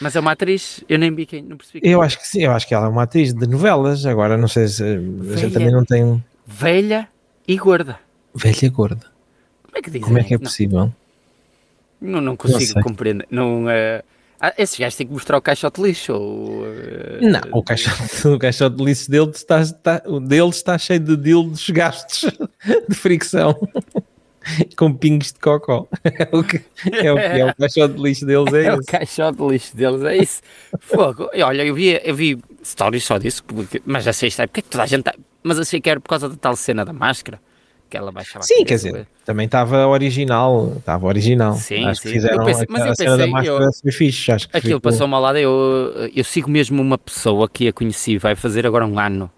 Mas 0.00 0.16
é 0.16 0.20
uma 0.20 0.32
atriz, 0.32 0.82
eu 0.88 0.98
nem 0.98 1.14
vi 1.14 1.26
quem, 1.26 1.42
não 1.42 1.56
percebi. 1.56 1.80
Eu 1.88 2.02
acho 2.02 2.18
que 2.18 2.26
sim, 2.26 2.42
eu 2.42 2.52
acho 2.52 2.66
que 2.66 2.74
ela 2.74 2.86
é 2.86 2.88
uma 2.88 3.04
atriz 3.04 3.32
de 3.32 3.46
novelas, 3.46 4.04
agora 4.04 4.36
não 4.36 4.48
sei 4.48 4.66
se 4.66 4.82
velha, 4.82 5.34
a 5.34 5.36
gente 5.36 5.52
também 5.52 5.70
não 5.70 5.84
tem. 5.84 6.24
Velha 6.46 7.08
e 7.46 7.56
gorda. 7.56 7.98
Velha 8.34 8.64
e 8.64 8.68
gorda. 8.68 9.06
Como 9.62 9.78
é 9.78 9.82
que 9.82 9.90
dizem? 9.90 10.02
Como 10.02 10.18
é 10.18 10.24
que 10.24 10.34
é 10.34 10.38
possível? 10.38 10.92
Não, 12.00 12.20
não 12.20 12.34
consigo 12.34 12.72
não 12.74 12.82
compreender. 12.82 13.26
Não, 13.30 13.64
uh, 13.66 14.02
ah, 14.44 14.52
esses 14.58 14.76
gajos 14.76 14.96
têm 14.96 15.06
que 15.06 15.12
mostrar 15.12 15.38
o 15.38 15.40
caixote 15.40 15.80
de 15.80 15.86
lixo. 15.86 16.12
Ou, 16.12 16.62
uh, 16.62 17.20
não, 17.20 17.42
o 17.52 17.62
caixote, 17.62 18.26
o 18.26 18.36
caixote 18.36 18.76
de 18.76 18.84
lixo 18.84 19.08
dele 19.08 19.30
está, 19.30 19.60
está, 19.60 20.02
o 20.04 20.18
dele 20.18 20.48
está 20.48 20.76
cheio 20.76 20.98
de 20.98 21.16
dildos 21.16 21.70
gastos 21.70 22.28
de 22.88 22.94
fricção. 22.96 23.56
com 24.76 24.92
pingos 24.92 25.28
de 25.28 25.38
cocó. 25.38 25.86
É 26.02 26.28
o 26.36 26.42
que 26.42 26.56
é 26.90 27.12
o, 27.12 27.14
que 27.14 27.22
é 27.22 27.46
o 27.46 27.54
caixote 27.54 27.94
de 27.94 28.02
lixo 28.02 28.26
deles, 28.26 28.52
é, 28.52 28.66
é 28.66 28.72
isso. 28.72 28.80
o 28.80 28.84
caixote 28.84 29.38
de 29.38 29.48
lixo 29.48 29.76
deles, 29.76 30.02
é 30.02 30.16
isso. 30.16 30.42
Fogo. 30.80 31.30
E 31.32 31.40
olha, 31.40 31.62
eu 31.64 31.72
vi, 31.72 32.00
eu 32.02 32.14
vi 32.16 32.36
stories 32.64 33.04
só 33.04 33.18
disso, 33.18 33.44
porque, 33.44 33.80
mas 33.86 34.02
já 34.02 34.12
sei, 34.12 34.28
porque 34.28 34.58
é 34.58 34.62
que 34.62 34.68
toda 34.68 34.82
a 34.82 34.86
gente 34.86 35.04
tá, 35.04 35.14
mas 35.44 35.60
achei 35.60 35.80
que 35.80 35.88
era 35.88 36.00
por 36.00 36.08
causa 36.08 36.28
da 36.28 36.34
tal 36.34 36.56
cena 36.56 36.84
da 36.84 36.92
máscara 36.92 37.40
que 37.92 37.96
ela 37.98 38.10
baixava 38.10 38.42
Sim, 38.42 38.64
quer 38.64 38.76
dizer, 38.76 39.06
também 39.22 39.44
estava 39.44 39.86
original, 39.86 40.72
estava 40.78 41.06
original. 41.06 41.52
Sim, 41.56 41.84
acho 41.84 42.00
sim. 42.00 42.08
que 42.08 42.14
fizeram 42.14 42.38
eu 42.38 42.44
pensei, 42.46 42.66
mas 42.70 42.80
eu 42.80 42.88
pensei, 42.88 43.48
eu, 43.50 43.58
foi 43.82 43.92
fixe, 43.92 44.32
acho 44.32 44.48
que 44.48 44.56
aquilo 44.56 44.78
ficou- 44.78 44.90
passou-me 44.90 45.12
ao 45.14 45.20
lado, 45.20 45.36
eu, 45.36 46.10
eu 46.14 46.24
sigo 46.24 46.50
mesmo 46.50 46.80
uma 46.80 46.96
pessoa 46.96 47.46
que 47.50 47.68
a 47.68 47.72
conheci, 47.72 48.16
vai 48.16 48.34
fazer 48.34 48.66
agora 48.66 48.86
um 48.86 48.98
ano, 48.98 49.30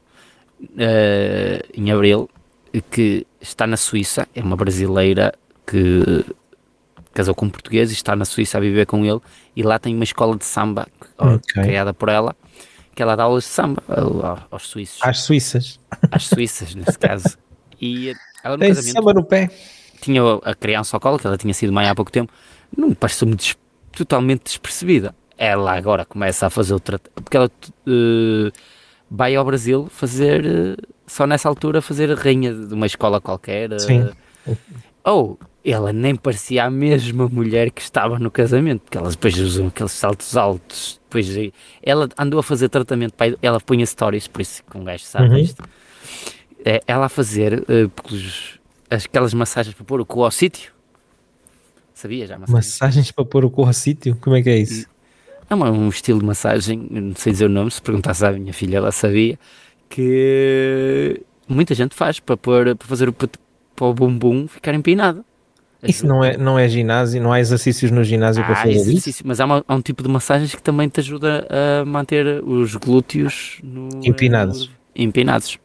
eh, 0.78 1.62
em 1.74 1.90
Abril, 1.90 2.30
que 2.92 3.26
está 3.40 3.66
na 3.66 3.76
Suíça, 3.76 4.28
é 4.34 4.40
uma 4.40 4.56
brasileira 4.56 5.34
que 5.66 6.24
casou 7.12 7.34
com 7.34 7.46
um 7.46 7.50
português 7.50 7.90
e 7.90 7.94
está 7.94 8.14
na 8.14 8.24
Suíça 8.24 8.58
a 8.58 8.60
viver 8.60 8.86
com 8.86 9.04
ele, 9.04 9.20
e 9.56 9.62
lá 9.64 9.78
tem 9.80 9.94
uma 9.94 10.04
escola 10.04 10.36
de 10.36 10.44
samba 10.44 10.86
ó, 11.18 11.34
Ok. 11.34 11.60
criada 11.62 11.92
por 11.92 12.08
ela, 12.08 12.36
que 12.94 13.02
ela 13.02 13.16
dá 13.16 13.24
aulas 13.24 13.42
de 13.44 13.50
samba 13.50 13.82
ao- 13.88 14.24
ao- 14.24 14.38
aos 14.52 14.68
suíços, 14.68 15.00
às 15.02 15.18
suíças. 15.20 15.80
às 16.12 16.26
suíças 16.26 16.72
nesse 16.76 16.96
caso. 16.96 17.36
E 17.82 18.14
ela 18.44 18.56
no 18.56 18.60
Tem 18.60 18.68
casamento 18.68 18.92
samba 18.92 19.12
no 19.14 19.24
pé. 19.24 19.50
tinha 20.00 20.22
a 20.44 20.54
criança 20.54 20.96
ao 20.96 21.00
colo, 21.00 21.18
que 21.18 21.26
ela 21.26 21.36
tinha 21.38 21.54
sido 21.54 21.72
mãe 21.72 21.88
há 21.88 21.94
pouco 21.94 22.12
tempo, 22.12 22.32
não 22.76 22.88
me 22.90 22.94
pareceu-me 22.94 23.34
des- 23.34 23.56
totalmente 23.92 24.44
despercebida. 24.44 25.14
Ela 25.36 25.72
agora 25.76 26.04
começa 26.04 26.46
a 26.46 26.50
fazer 26.50 26.74
o 26.74 26.80
tratamento, 26.80 27.22
porque 27.22 27.36
ela 27.36 27.50
eh, 27.88 28.52
vai 29.10 29.34
ao 29.34 29.44
Brasil 29.44 29.88
fazer, 29.90 30.44
eh, 30.46 30.76
só 31.06 31.26
nessa 31.26 31.48
altura, 31.48 31.82
fazer 31.82 32.10
a 32.12 32.14
rainha 32.14 32.52
de 32.54 32.74
uma 32.74 32.86
escola 32.86 33.20
qualquer. 33.20 33.72
eh, 33.72 33.78
Sim. 33.78 34.10
Ou 35.04 35.38
ela 35.64 35.92
nem 35.92 36.14
parecia 36.14 36.64
a 36.64 36.70
mesma 36.70 37.28
mulher 37.28 37.70
que 37.70 37.80
estava 37.80 38.18
no 38.18 38.30
casamento, 38.30 38.82
porque 38.82 38.98
elas 38.98 39.14
depois 39.14 39.38
usam 39.38 39.66
aqueles 39.68 39.92
saltos 39.92 40.36
altos. 40.36 41.00
Depois 41.08 41.26
ela 41.82 42.08
andou 42.18 42.40
a 42.40 42.42
fazer 42.42 42.68
tratamento, 42.68 43.14
ela 43.42 43.60
punha 43.60 43.84
stories, 43.86 44.28
por 44.28 44.40
isso 44.42 44.62
que 44.64 44.76
um 44.76 44.84
gajo 44.84 45.04
sabe 45.04 45.28
Uhum. 45.28 45.38
isto. 45.38 45.62
É, 46.64 46.80
ela 46.86 47.06
a 47.06 47.08
fazer 47.08 47.62
pelos- 47.66 48.58
aquelas 48.90 49.34
massagens 49.34 49.74
para 49.74 49.84
pôr 49.84 50.00
o 50.00 50.06
cu 50.06 50.24
ao 50.24 50.30
sítio. 50.30 50.72
Sabia 51.92 52.26
já? 52.26 52.38
Massagem. 52.38 52.54
Massagens 52.56 53.10
para 53.12 53.24
pôr 53.24 53.44
o 53.44 53.50
corpo 53.50 53.68
ao 53.68 53.72
sítio? 53.74 54.16
Como 54.20 54.34
é 54.36 54.42
que 54.42 54.48
é 54.50 54.58
isso? 54.58 54.86
É 55.48 55.54
uma- 55.54 55.70
um 55.70 55.88
estilo 55.88 56.18
de 56.20 56.24
massagem, 56.24 56.88
não 56.90 57.14
sei 57.14 57.32
dizer 57.32 57.46
o 57.46 57.48
nome, 57.48 57.70
se 57.70 57.80
perguntasse 57.82 58.24
à 58.24 58.32
minha 58.32 58.52
filha, 58.52 58.78
ela 58.78 58.90
sabia, 58.90 59.38
que 59.90 61.20
muita 61.48 61.74
gente 61.74 61.94
faz 61.94 62.18
para, 62.18 62.36
pôr, 62.36 62.74
para 62.76 62.88
fazer 62.88 63.08
o, 63.08 63.12
para 63.12 63.28
o 63.86 63.94
bumbum 63.94 64.48
ficar 64.48 64.74
empinado. 64.74 65.24
Isso 65.82 66.06
não 66.06 66.24
é, 66.24 66.36
não 66.38 66.58
é 66.58 66.66
ginásio, 66.66 67.22
não 67.22 67.30
há 67.30 67.38
exercícios 67.40 67.90
no 67.90 68.02
ginásio 68.02 68.42
para 68.42 68.54
Há 68.54 68.56
fazer 68.56 68.70
isso? 68.72 68.88
exercício, 68.90 69.24
mas 69.28 69.38
há, 69.38 69.44
uma- 69.44 69.64
há 69.68 69.74
um 69.74 69.82
tipo 69.82 70.02
de 70.02 70.08
massagens 70.08 70.54
que 70.54 70.62
também 70.62 70.88
te 70.88 71.00
ajuda 71.00 71.46
a 71.50 71.84
manter 71.84 72.42
os 72.42 72.74
glúteos 72.74 73.58
no- 73.62 73.90
Empinados. 74.02 74.70
empinados. 74.96 75.58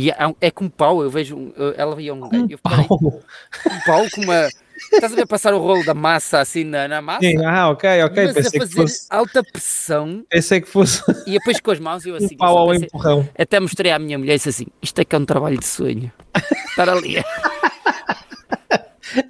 E 0.00 0.12
há 0.12 0.28
um- 0.28 0.34
é 0.40 0.48
com 0.48 0.68
pau, 0.68 1.02
eu 1.02 1.10
vejo, 1.10 1.52
ela 1.76 1.96
via 1.96 2.14
um, 2.14 2.24
Um 2.24 2.46
eu 2.48 2.56
pau. 2.58 2.86
um 3.02 3.80
pau 3.84 4.06
com 4.14 4.20
uma. 4.22 4.48
Estás 4.92 5.12
a 5.12 5.16
ver 5.16 5.26
passar 5.26 5.52
o 5.54 5.58
rolo 5.58 5.84
da 5.84 5.92
massa 5.92 6.38
assim 6.38 6.62
na, 6.62 6.86
na 6.86 7.02
massa? 7.02 7.18
Sim, 7.22 7.44
ah, 7.44 7.68
ok, 7.70 8.04
ok. 8.04 8.26
mas 8.26 8.30
a 8.30 8.34
Pensei 8.42 8.50
que, 8.52 8.58
fazer 8.60 8.74
fosse, 8.76 9.06
alta 9.10 9.42
pressão 9.42 10.24
pensei 10.30 10.60
que 10.60 10.68
fosse 10.68 11.02
e 11.26 11.32
depois 11.32 11.58
com 11.60 11.72
as 11.72 11.80
mãos 11.80 12.06
eu 12.06 12.14
assim. 12.16 12.36
um 12.36 12.38
pau 12.38 12.56
ao 12.58 12.68
pensei- 12.68 12.86
empurrão. 12.86 13.28
até 13.36 13.58
mostrei 13.58 13.90
à 13.90 13.98
minha 13.98 14.16
mulher 14.16 14.34
e 14.34 14.36
disse 14.36 14.50
assim: 14.50 14.66
Isto 14.80 15.00
é 15.00 15.04
que 15.04 15.16
é 15.16 15.18
um 15.18 15.24
trabalho 15.24 15.58
de 15.58 15.66
sonho. 15.66 16.12
Estar 16.70 16.88
ali. 16.88 17.16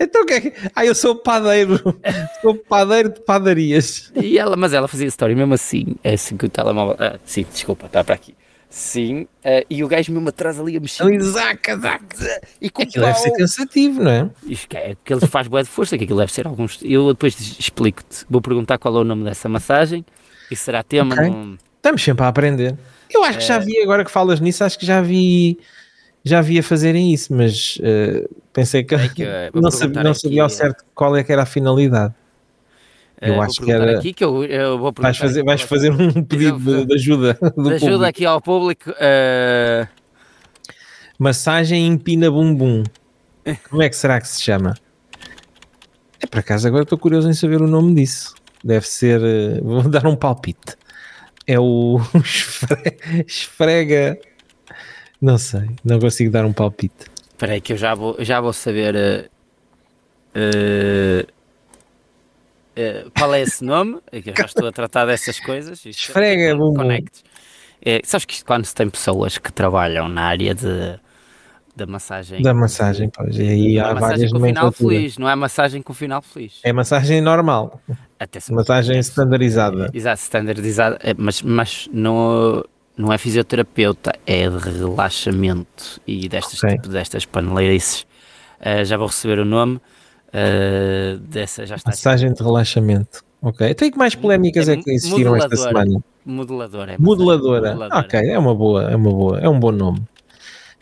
Então 0.00 0.22
o 0.22 0.26
que 0.26 0.32
é 0.34 0.40
que. 0.40 0.52
Ah, 0.74 0.84
eu 0.84 0.94
sou 0.94 1.14
padeiro. 1.14 1.80
sou 2.42 2.54
padeiro 2.56 3.10
de 3.10 3.20
padarias. 3.20 4.12
E 4.20 4.36
ela, 4.36 4.56
mas 4.56 4.72
ela 4.72 4.88
fazia 4.88 5.06
story 5.06 5.34
mesmo 5.36 5.54
assim. 5.54 5.94
É 6.02 6.14
assim 6.14 6.36
que 6.36 6.46
o 6.46 6.48
telemóvel. 6.48 6.96
Ah, 6.98 7.16
sim, 7.24 7.46
desculpa, 7.50 7.86
está 7.86 8.02
para 8.02 8.16
aqui. 8.16 8.34
Sim, 8.70 9.26
ah, 9.44 9.64
e 9.70 9.82
o 9.82 9.88
gajo 9.88 10.12
mesmo 10.12 10.28
atrás 10.28 10.60
ali 10.60 10.76
a 10.76 10.80
mexer. 10.80 11.02
Ali, 11.02 11.18
zaca, 11.20 11.76
zaca. 11.78 12.40
E 12.60 12.68
com 12.68 12.82
o 12.82 12.84
Aquilo 12.84 13.04
deve 13.06 13.18
ser 13.18 13.28
pau. 13.30 13.38
cansativo, 13.38 14.02
não 14.02 14.10
é? 14.10 14.30
Isto 14.46 14.68
que 14.68 14.76
é 14.76 14.96
que 15.02 15.12
ele 15.12 15.26
faz 15.26 15.48
boa 15.48 15.62
de 15.62 15.68
força, 15.70 15.96
que 15.96 16.04
aquilo 16.04 16.18
deve 16.18 16.32
ser 16.32 16.46
alguns. 16.46 16.78
Eu 16.82 17.08
depois 17.14 17.34
explico-te. 17.58 18.26
Vou 18.28 18.42
perguntar 18.42 18.76
qual 18.78 18.94
é 18.96 19.00
o 19.00 19.04
nome 19.04 19.24
dessa 19.24 19.48
massagem. 19.48 20.04
E 20.50 20.56
será 20.56 20.82
tema. 20.82 21.14
Ok. 21.14 21.28
num- 21.30 21.56
Estamos 21.76 22.02
sempre 22.02 22.24
a 22.24 22.28
aprender. 22.28 22.76
Eu 23.10 23.24
acho 23.24 23.38
que 23.38 23.44
já 23.44 23.58
vi, 23.58 23.80
agora 23.80 24.04
que 24.04 24.10
falas 24.10 24.38
nisso, 24.40 24.62
acho 24.64 24.78
que 24.78 24.84
já 24.84 25.00
vi. 25.00 25.58
Já 26.24 26.42
vi 26.42 26.58
a 26.58 26.62
fazerem 26.62 27.12
isso, 27.14 27.32
mas 27.32 27.78
eh, 27.82 28.28
pensei 28.52 28.82
que, 28.84 28.94
É 28.94 29.08
que, 29.08 29.22
eh, 29.22 29.50
não, 29.54 29.70
sabia, 29.70 30.02
não 30.02 30.10
aqui, 30.10 30.20
sabia 30.20 30.42
ao 30.42 30.46
eh, 30.48 30.50
certo 30.50 30.84
qual 30.94 31.16
é 31.16 31.24
que 31.24 31.32
era 31.32 31.42
a 31.42 31.46
finalidade. 31.46 32.12
Eu 33.20 33.34
vou 33.34 33.42
acho 33.42 33.60
que 33.60 33.70
era- 33.72 33.98
aqui 33.98 34.12
que 34.12 34.22
eu, 34.24 34.44
eu 34.44 34.78
vou 34.78 34.92
Vais 34.96 35.16
fazer, 35.18 35.42
vais 35.42 35.60
fazer 35.62 35.90
um 35.90 36.22
pedido 36.22 36.58
de, 36.58 36.86
de 36.86 36.94
ajuda 36.94 37.34
do 37.56 37.62
de 37.64 37.74
ajuda 37.74 37.78
público. 37.78 38.04
aqui 38.04 38.24
ao 38.26 38.40
público. 38.40 38.90
ah, 39.00 39.88
Massagem 41.18 41.86
empina 41.86 42.30
bumbum. 42.30 42.84
Como 43.68 43.82
é 43.82 43.88
que 43.88 43.96
será 43.96 44.20
que 44.20 44.28
se 44.28 44.40
chama? 44.42 44.74
É 46.20 46.26
por 46.26 46.38
acaso 46.40 46.68
agora 46.68 46.82
estou 46.84 46.98
curioso 46.98 47.28
em 47.28 47.32
saber 47.32 47.60
o 47.60 47.66
nome 47.66 47.94
disso. 47.94 48.34
Deve 48.62 48.86
ser. 48.86 49.20
eh, 49.22 49.60
Vou 49.62 49.82
dar 49.88 50.06
um 50.06 50.14
palpite. 50.16 50.76
É 51.46 51.58
o 51.58 51.98
esfre- 52.22 52.98
esfrega. 53.26 54.18
Não 55.20 55.38
sei, 55.38 55.68
não 55.84 55.98
consigo 55.98 56.30
dar 56.30 56.44
um 56.44 56.52
palpite. 56.52 57.06
Espera 57.30 57.52
aí 57.54 57.60
que 57.60 57.72
eu 57.72 57.76
já 57.76 57.94
vou, 57.94 58.16
já 58.20 58.40
vou 58.40 58.52
saber 58.52 59.28
eh, 60.34 61.26
eh, 62.78 63.04
eh, 63.06 63.10
qual 63.18 63.34
é 63.34 63.40
esse 63.42 63.64
nome, 63.64 63.98
é 64.12 64.18
eu 64.18 64.22
já 64.36 64.44
estou 64.44 64.66
a 64.68 64.72
tratar 64.72 65.06
dessas 65.06 65.38
coisas. 65.40 65.78
Isto- 65.84 65.88
Esfrega, 66.08 66.52
con- 66.52 66.58
bumbum. 66.58 66.76
connect. 66.82 67.22
É, 67.84 68.00
sabes 68.04 68.24
que 68.24 68.34
isto 68.34 68.44
quando 68.46 68.64
se 68.64 68.74
tem 68.74 68.88
pessoas 68.90 69.38
que 69.38 69.52
trabalham 69.52 70.08
na 70.08 70.22
área 70.24 70.54
de, 70.54 70.98
da 71.76 71.86
massagem. 71.86 72.42
Da 72.42 72.52
massagem, 72.52 73.08
pois. 73.14 73.38
E 73.38 73.42
aí 73.42 73.76
é 73.76 73.80
há 73.80 73.94
massagem 73.94 74.00
várias 74.28 74.32
com 74.32 74.40
final 74.40 74.72
feliz, 74.72 75.18
não 75.18 75.28
é 75.28 75.36
massagem 75.36 75.82
com 75.82 75.94
final 75.94 76.20
feliz. 76.22 76.58
É 76.64 76.72
massagem 76.72 77.20
normal. 77.20 77.80
Atenção. 78.18 78.56
Massagem 78.56 78.98
standardizada. 78.98 79.90
Exato, 79.94 80.20
standardizada, 80.22 80.98
é, 81.02 81.14
mas, 81.16 81.40
mas 81.40 81.88
não, 81.92 82.64
não 82.96 83.12
é 83.12 83.16
fisioterapeuta, 83.18 84.12
é 84.26 84.50
de 84.50 84.58
relaxamento 84.58 86.00
e 86.06 86.28
destas, 86.28 86.62
Ok. 86.64 86.76
tipo, 86.76 86.88
destas 86.88 87.24
paneleirices. 87.24 88.02
Uh, 88.60 88.84
já 88.84 88.96
vou 88.96 89.06
receber 89.06 89.38
o 89.38 89.44
nome 89.44 89.80
uh, 90.28 91.18
dessa, 91.18 91.66
já 91.66 91.76
está 91.76 91.90
Massagem 91.90 92.32
de 92.32 92.42
relaxamento. 92.42 93.22
Ok. 93.40 93.68
Então, 93.68 93.86
e 93.86 93.90
que 93.90 93.98
mais 93.98 94.14
polémicas 94.14 94.68
é, 94.68 94.72
É 94.72 94.76
que 94.76 94.90
existiram 94.90 95.36
esta 95.36 95.56
semana? 95.56 96.02
moduladora. 96.24 96.92
é 96.92 96.96
Moduladora. 96.98 97.70
moduladora. 97.70 98.00
Ok, 98.04 98.20
é 98.20 98.38
uma 98.38 98.54
boa, 98.54 98.90
é 98.90 98.96
uma 98.96 99.10
boa, 99.10 99.38
é 99.40 99.48
um 99.48 99.58
bom 99.58 99.72
nome. 99.72 100.02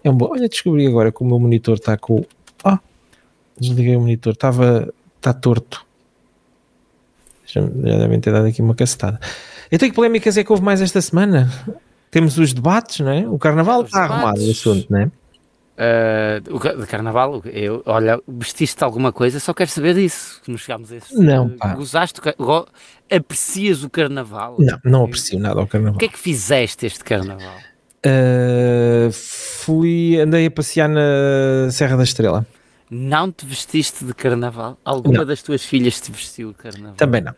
É 0.02 0.10
um 0.10 0.14
bom. 0.16 0.28
Olha, 0.30 0.48
descobri 0.48 0.86
agora 0.86 1.12
que 1.12 1.22
o 1.22 1.26
meu 1.26 1.38
monitor 1.38 1.74
está 1.74 1.96
com. 1.96 2.24
Ah, 2.64 2.78
desliguei 3.58 3.96
o 3.96 4.00
monitor, 4.00 4.32
estava. 4.32 4.92
Está 5.16 5.32
torto. 5.32 5.84
Já, 7.46 7.60
já 7.60 7.98
devem 7.98 8.20
ter 8.20 8.32
dado 8.32 8.46
aqui 8.46 8.60
uma 8.60 8.74
cacetada. 8.74 9.20
Então, 9.70 9.88
que 9.88 9.94
polémicas 9.94 10.36
é 10.36 10.44
que 10.44 10.50
houve 10.50 10.64
mais 10.64 10.80
esta 10.80 11.00
semana? 11.00 11.50
Temos 12.10 12.38
os 12.38 12.52
debates, 12.52 13.00
não 13.00 13.10
é? 13.10 13.28
O 13.28 13.38
carnaval 13.38 13.80
Os 13.80 13.86
está 13.86 14.04
arrumado 14.04 14.40
o 14.40 14.50
assunto, 14.50 14.86
não 14.90 15.00
é? 15.00 15.10
Uh, 15.78 16.54
o 16.56 16.86
carnaval, 16.86 17.42
eu, 17.44 17.82
olha, 17.84 18.18
vestiste 18.26 18.82
alguma 18.82 19.12
coisa, 19.12 19.38
só 19.38 19.52
quero 19.52 19.68
saber 19.70 19.94
disso. 19.94 20.40
Que 20.42 20.50
nos 20.50 20.62
chegámos 20.62 20.90
a 20.90 20.96
esse. 20.96 21.14
Não, 21.14 21.46
uh, 21.46 21.50
pá. 21.58 21.74
Gozaste, 21.74 22.20
go- 22.38 22.66
aprecias 23.10 23.84
o 23.84 23.90
carnaval? 23.90 24.56
Não, 24.58 24.78
não 24.84 25.04
aprecio 25.04 25.38
nada 25.38 25.60
ao 25.60 25.66
carnaval. 25.66 25.96
O 25.96 25.98
que 25.98 26.06
é 26.06 26.08
que 26.08 26.18
fizeste 26.18 26.86
este 26.86 27.04
carnaval? 27.04 27.54
Uh, 28.06 29.12
fui, 29.12 30.18
andei 30.20 30.46
a 30.46 30.50
passear 30.50 30.88
na 30.88 31.70
Serra 31.70 31.96
da 31.96 32.04
Estrela. 32.04 32.46
Não 32.90 33.30
te 33.32 33.44
vestiste 33.44 34.04
de 34.04 34.14
carnaval? 34.14 34.78
Alguma 34.84 35.18
Não. 35.18 35.24
das 35.26 35.42
tuas 35.42 35.64
filhas 35.64 36.00
te 36.00 36.10
vestiu 36.12 36.52
de 36.52 36.58
carnaval? 36.58 36.94
Também 36.94 37.20
não. 37.20 37.34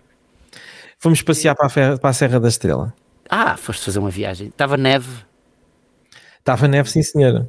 Fomos 0.98 1.22
passear 1.22 1.54
para 1.56 1.66
a, 1.66 1.70
Fer- 1.70 1.98
para 1.98 2.10
a 2.10 2.12
Serra 2.12 2.38
da 2.38 2.48
Estrela. 2.48 2.94
Ah, 3.28 3.56
foste 3.56 3.84
fazer 3.84 3.98
uma 3.98 4.10
viagem. 4.10 4.48
Estava 4.48 4.76
neve. 4.76 5.08
Estava 6.38 6.68
neve, 6.68 6.90
sim, 6.90 7.02
senhora. 7.02 7.48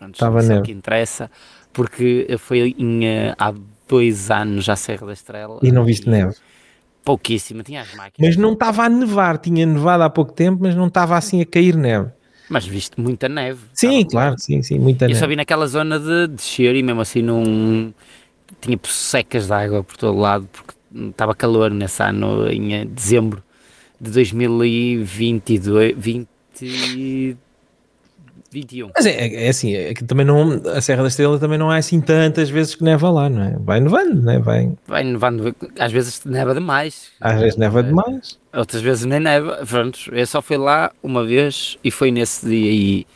Pronto, 0.00 0.14
Estava 0.14 0.40
isso 0.40 0.48
é 0.50 0.54
o 0.54 0.56
neve. 0.56 0.66
que 0.66 0.72
interessa, 0.72 1.30
porque 1.72 2.24
eu 2.28 2.38
fui 2.38 2.74
em, 2.78 3.06
eh, 3.06 3.34
há 3.38 3.52
dois 3.86 4.30
anos 4.30 4.68
à 4.68 4.74
Serra 4.74 5.06
da 5.06 5.12
Estrela. 5.12 5.60
E 5.62 5.70
não 5.70 5.84
viste 5.84 6.08
neve. 6.08 6.34
Pouquíssima, 7.04 7.62
tinha 7.62 7.82
as 7.82 7.94
máquinas. 7.94 8.14
Mas 8.18 8.36
não 8.36 8.54
estava 8.54 8.84
a 8.84 8.88
nevar, 8.88 9.36
tinha 9.38 9.64
nevado 9.66 10.02
há 10.02 10.10
pouco 10.10 10.32
tempo, 10.32 10.62
mas 10.62 10.74
não 10.74 10.86
estava 10.88 11.16
assim 11.16 11.40
a 11.42 11.46
cair 11.46 11.76
neve. 11.76 12.08
Mas 12.48 12.66
viste 12.66 13.00
muita 13.00 13.28
neve. 13.28 13.60
Sim, 13.74 13.98
Estava- 13.98 14.10
claro, 14.10 14.34
sim, 14.38 14.62
sim, 14.62 14.78
muita 14.78 15.04
Eu 15.04 15.10
só 15.14 15.20
neve. 15.20 15.26
vi 15.28 15.36
naquela 15.36 15.66
zona 15.66 15.98
de 16.00 16.26
descer 16.28 16.74
e 16.74 16.82
mesmo 16.82 17.00
assim 17.02 17.22
não 17.22 17.94
tinha 18.60 18.78
secas 18.84 19.46
de 19.46 19.52
água 19.52 19.84
por 19.84 19.96
todo 19.96 20.18
lado 20.18 20.48
porque 20.52 20.74
estava 21.10 21.34
calor 21.34 21.70
nesse 21.70 22.02
ano 22.02 22.50
em 22.50 22.74
eh, 22.74 22.84
dezembro 22.86 23.42
de 24.00 24.10
2022 24.10 25.94
20, 25.96 27.36
21 28.50 28.90
Mas 28.94 29.06
é, 29.06 29.44
é 29.46 29.48
assim, 29.48 29.74
é 29.74 29.94
que 29.94 30.04
também 30.04 30.26
não, 30.26 30.60
a 30.74 30.80
Serra 30.80 31.02
da 31.02 31.08
Estrela 31.08 31.38
também 31.38 31.58
não 31.58 31.70
há 31.70 31.76
assim 31.76 32.00
tantas 32.00 32.50
vezes 32.50 32.74
que 32.74 32.82
neva 32.84 33.10
lá, 33.10 33.28
não 33.28 33.42
é? 33.42 33.56
Vai 33.60 33.80
nevando, 33.80 34.22
não 34.22 34.32
é? 34.32 34.38
Vai, 34.38 34.72
vai 34.86 35.04
nevando 35.04 35.54
às 35.78 35.92
vezes 35.92 36.24
neva 36.24 36.52
demais 36.54 37.10
às 37.20 37.40
vezes 37.40 37.56
neva 37.56 37.80
Eh, 37.80 37.82
demais. 37.84 38.38
outras 38.54 38.82
vezes 38.82 39.04
nem 39.04 39.20
neva 39.20 39.64
pronto, 39.66 39.98
eu 40.12 40.26
só 40.26 40.42
fui 40.42 40.56
lá 40.56 40.90
uma 41.02 41.24
vez 41.24 41.78
e 41.84 41.90
foi 41.90 42.10
nesse 42.10 42.46
dia 42.48 42.70
e, 42.72 43.06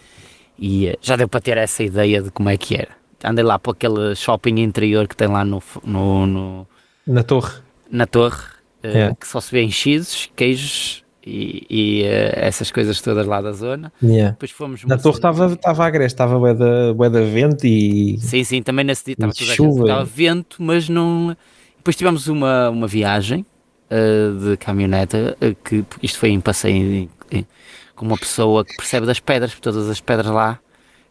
e 0.58 0.86
eh, 0.88 0.96
já 1.00 1.16
deu 1.16 1.28
para 1.28 1.40
ter 1.40 1.56
essa 1.58 1.82
ideia 1.82 2.22
de 2.22 2.30
como 2.30 2.48
é 2.48 2.56
que 2.56 2.76
era 2.76 2.88
andei 3.24 3.42
lá 3.44 3.58
para 3.58 3.72
aquele 3.72 4.14
shopping 4.14 4.60
interior 4.60 5.08
que 5.08 5.16
tem 5.16 5.28
lá 5.28 5.44
no, 5.44 5.62
no, 5.84 6.26
no 6.26 6.66
Na 7.06 7.22
torre. 7.22 7.54
na 7.90 8.06
torre, 8.06 8.42
eh, 8.82 8.98
É. 9.10 9.14
que 9.18 9.26
só 9.26 9.40
se 9.40 9.50
vê 9.50 9.62
enchidos, 9.62 10.30
queijos 10.36 11.02
e, 11.26 11.66
e, 11.70 12.02
eh, 12.02 12.32
essas 12.36 12.70
coisas 12.70 13.00
todas 13.00 13.26
lá 13.26 13.40
da 13.40 13.52
zona. 13.52 13.92
Yeah. 14.02 14.32
Depois 14.32 14.50
fomos... 14.50 14.84
Na 14.84 14.98
torre 14.98 15.16
estava 15.16 15.52
estava 15.52 15.86
agreste, 15.86 16.14
estava 16.14 16.38
bué 16.38 16.54
da, 16.54 16.92
bué 16.94 17.08
da 17.10 17.20
vento 17.20 17.66
e... 17.66 18.18
Sim, 18.20 18.44
sim, 18.44 18.62
também 18.62 18.84
nesse 18.84 19.04
dia 19.06 19.14
estava 19.14 19.32
tudo 19.32 19.50
a 19.50 19.54
chuva. 19.54 19.82
Estava 19.82 20.04
vento, 20.04 20.56
mas 20.62 20.88
não... 20.88 21.36
Depois 21.76 21.96
tivemos 21.96 22.28
uma, 22.28 22.70
uma 22.70 22.86
viagem 22.86 23.44
eh, 23.90 24.30
de 24.50 24.56
caminhoneta, 24.56 25.36
eh, 25.40 25.54
que 25.64 25.84
isto 26.02 26.18
foi 26.18 26.30
em 26.30 26.40
passeio 26.40 26.76
em- 26.76 27.10
em- 27.30 27.46
com 27.94 28.06
uma 28.06 28.16
pessoa 28.16 28.64
que 28.64 28.74
percebe 28.76 29.06
das 29.06 29.20
pedras, 29.20 29.50
porque 29.52 29.62
todas 29.70 29.88
as 29.88 30.00
pedras 30.00 30.30
lá 30.30 30.58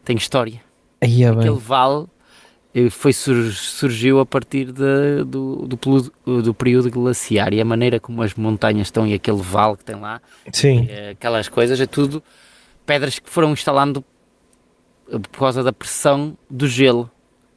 têm 0.04 0.16
história. 0.16 0.60
Aí 1.00 1.22
é 1.22 1.30
bem. 1.30 1.40
Aquele 1.40 1.58
vale 1.58 2.04
eh, 2.04 2.08
foi, 2.90 3.12
sur- 3.12 3.52
surgiu 3.52 4.18
a 4.20 4.26
partir 4.26 4.72
de- 4.72 5.24
do, 5.24 5.66
do, 5.66 6.42
do 6.42 6.54
período 6.54 6.90
glaciar 6.90 7.52
e 7.54 7.60
a 7.60 7.64
maneira 7.64 8.00
como 8.00 8.20
as 8.22 8.34
montanhas 8.34 8.88
estão 8.88 9.06
e 9.06 9.14
aquele 9.14 9.40
vale 9.40 9.76
que 9.76 9.84
tem 9.84 9.94
lá 9.96 10.20
Sim, 10.52 10.86
Eh, 10.90 11.10
aquelas 11.10 11.48
coisas, 11.48 11.80
é 11.80 11.86
tudo 11.86 12.22
pedras 12.84 13.18
que 13.18 13.30
foram 13.30 13.52
instalando 13.52 14.04
por 15.30 15.38
causa 15.38 15.62
da 15.62 15.72
pressão 15.72 16.36
do 16.50 16.66
gelo. 16.66 17.10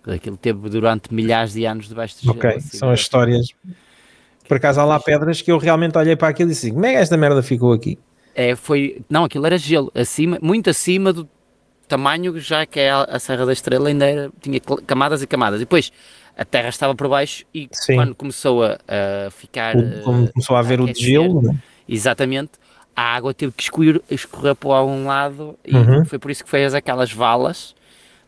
Aquilo 0.05 0.37
teve 0.37 0.69
durante 0.69 1.13
milhares 1.13 1.53
de 1.53 1.65
anos 1.65 1.87
debaixo 1.89 2.15
de 2.19 2.25
gelo. 2.25 2.37
ok. 2.37 2.49
assim, 2.51 2.77
São 2.77 2.89
as 2.91 2.99
histórias. 3.01 3.47
Por 4.47 4.57
acaso 4.57 4.79
há 4.79 4.85
lá 4.85 4.99
pedras 4.99 5.41
que 5.41 5.51
eu 5.51 5.57
realmente 5.57 5.97
olhei 5.97 6.15
para 6.15 6.29
aquilo 6.29 6.49
e 6.49 6.53
disse: 6.53 6.71
como 6.71 6.85
é 6.85 6.91
que 6.91 6.97
esta 6.97 7.17
merda 7.17 7.41
ficou 7.43 7.73
aqui? 7.73 7.97
É, 8.33 8.55
foi, 8.55 9.01
não, 9.09 9.25
aquilo 9.25 9.45
era 9.45 9.57
gelo, 9.57 9.91
acima, 9.95 10.37
muito 10.41 10.69
acima 10.69 11.11
do 11.11 11.27
tamanho 11.87 12.39
já 12.39 12.65
que 12.65 12.79
é 12.79 12.89
a, 12.91 13.03
a 13.03 13.19
Serra 13.19 13.45
da 13.45 13.53
Estrela, 13.53 13.87
ainda 13.89 14.05
era, 14.05 14.29
tinha 14.41 14.59
camadas 14.85 15.21
e 15.21 15.27
camadas. 15.27 15.59
E 15.59 15.63
depois 15.63 15.91
a 16.37 16.45
terra 16.45 16.69
estava 16.69 16.93
por 16.93 17.07
baixo 17.07 17.43
e 17.53 17.67
Sim. 17.71 17.95
quando 17.95 18.15
começou 18.15 18.63
a, 18.63 18.77
a 18.87 19.29
ficar. 19.31 19.75
O- 19.75 19.79
eh, 19.79 20.29
começou 20.33 20.55
a 20.55 20.59
haver 20.59 20.79
o 20.81 20.85
degelo, 20.85 21.41
né? 21.41 21.55
Exatamente. 21.87 22.51
A 22.95 23.15
água 23.15 23.33
teve 23.33 23.51
que 23.53 23.63
escorrer, 23.63 24.01
escorrer 24.09 24.55
para 24.55 24.83
um 24.83 25.05
lado 25.05 25.57
e 25.65 25.75
Uhum. 25.75 26.03
foi 26.05 26.17
por 26.19 26.31
isso 26.31 26.43
que 26.43 26.49
fez 26.49 26.73
aquelas 26.73 27.11
valas. 27.11 27.75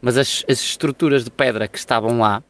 Mas 0.02 0.18
as, 0.18 0.46
as 0.50 0.60
estruturas 0.62 1.24
de 1.26 1.30
pedra 1.32 1.68
que 1.68 1.78
estavam 1.78 2.20
lá, 2.20 2.42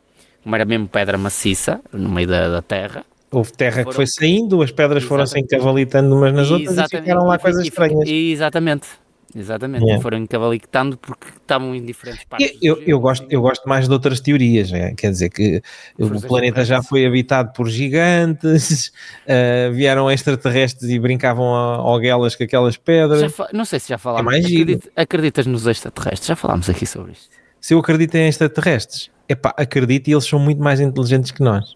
como 0.44 0.56
era 0.56 0.66
mesmo 0.66 0.88
pedra 0.88 1.18
maciça, 1.18 1.82
no 1.92 2.08
meio 2.10 2.28
da, 2.28 2.48
da 2.50 2.62
terra, 2.62 3.04
houve 3.32 3.52
terra 3.54 3.84
que 3.86 3.92
foi 3.94 4.06
saindo, 4.06 4.62
as 4.62 4.70
pedras 4.72 5.04
foram 5.04 5.26
se 5.26 5.40
encavalitando 5.40 6.16
umas 6.16 6.32
nas 6.34 6.52
outras 6.52 6.78
e 6.78 6.88
ficaram 6.98 7.26
lá 7.26 7.40
coisas 7.40 7.64
estranhas. 7.64 8.08
Exatamente. 8.08 8.88
Exatamente. 9.36 9.86
E 9.86 10.02
foram 10.02 10.18
encavalictando 10.18 10.98
porque 10.98 11.28
estavam 11.30 11.76
em 11.76 11.86
diferentes 11.86 12.24
partes. 12.24 12.58
Eu, 12.62 12.78
eu, 12.78 12.86
gelo, 12.86 13.00
gosto, 13.00 13.24
assim. 13.26 13.34
eu 13.34 13.42
gosto 13.42 13.70
mais 13.70 13.88
de 13.88 13.94
outras 13.94 14.20
teorias, 14.20 14.72
é? 14.74 14.94
quer 14.94 15.12
dizer 15.12 15.30
que 15.30 15.62
o 15.98 16.22
planeta 16.22 16.66
já 16.66 16.82
foi 16.82 17.06
habitado 17.06 17.54
por 17.54 17.70
gigantes, 17.70 18.92
eh, 19.28 19.70
vieram 19.72 20.10
extraterrestres 20.10 20.90
e 20.90 21.00
brincavam 21.00 21.54
a 21.54 21.76
alguelas 21.76 22.36
com 22.36 22.44
aquelas 22.44 22.76
pedras. 22.76 23.32
Não 23.54 23.66
sei 23.66 23.80
se 23.80 23.90
já 23.90 23.98
falámos. 23.98 24.34
Acredit- 24.34 24.92
acreditas 24.96 25.46
nos 25.46 25.68
extraterrestres? 25.68 26.28
Já 26.28 26.36
falámos 26.36 26.70
aqui 26.70 26.86
sobre 26.86 27.12
isto. 27.12 27.30
Se 27.62 27.74
eu 27.74 27.80
acredito 27.80 28.16
em 28.16 28.28
extraterrestres, 28.28 29.12
epá, 29.28 29.54
acredito 29.58 30.08
e 30.08 30.14
eles 30.14 30.26
são 30.26 30.40
muito 30.40 30.62
mais 30.62 30.80
inteligentes 30.80 31.32
que 31.32 31.44
nós. 31.44 31.76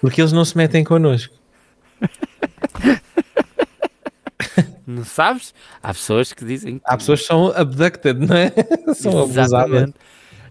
Porque 0.00 0.20
eles 0.20 0.32
não 0.32 0.44
se 0.44 0.56
metem 0.56 0.84
connosco. 0.84 1.34
Não 4.98 5.04
sabes? 5.04 5.54
Há 5.82 5.88
pessoas 5.94 6.32
que 6.32 6.44
dizem 6.44 6.76
que. 6.78 6.82
Há 6.84 6.96
pessoas 6.96 7.20
que 7.20 7.26
são 7.26 7.52
abducted, 7.56 8.26
não 8.26 8.36
é? 8.36 8.52
são 8.94 9.22
abusadas. 9.22 9.90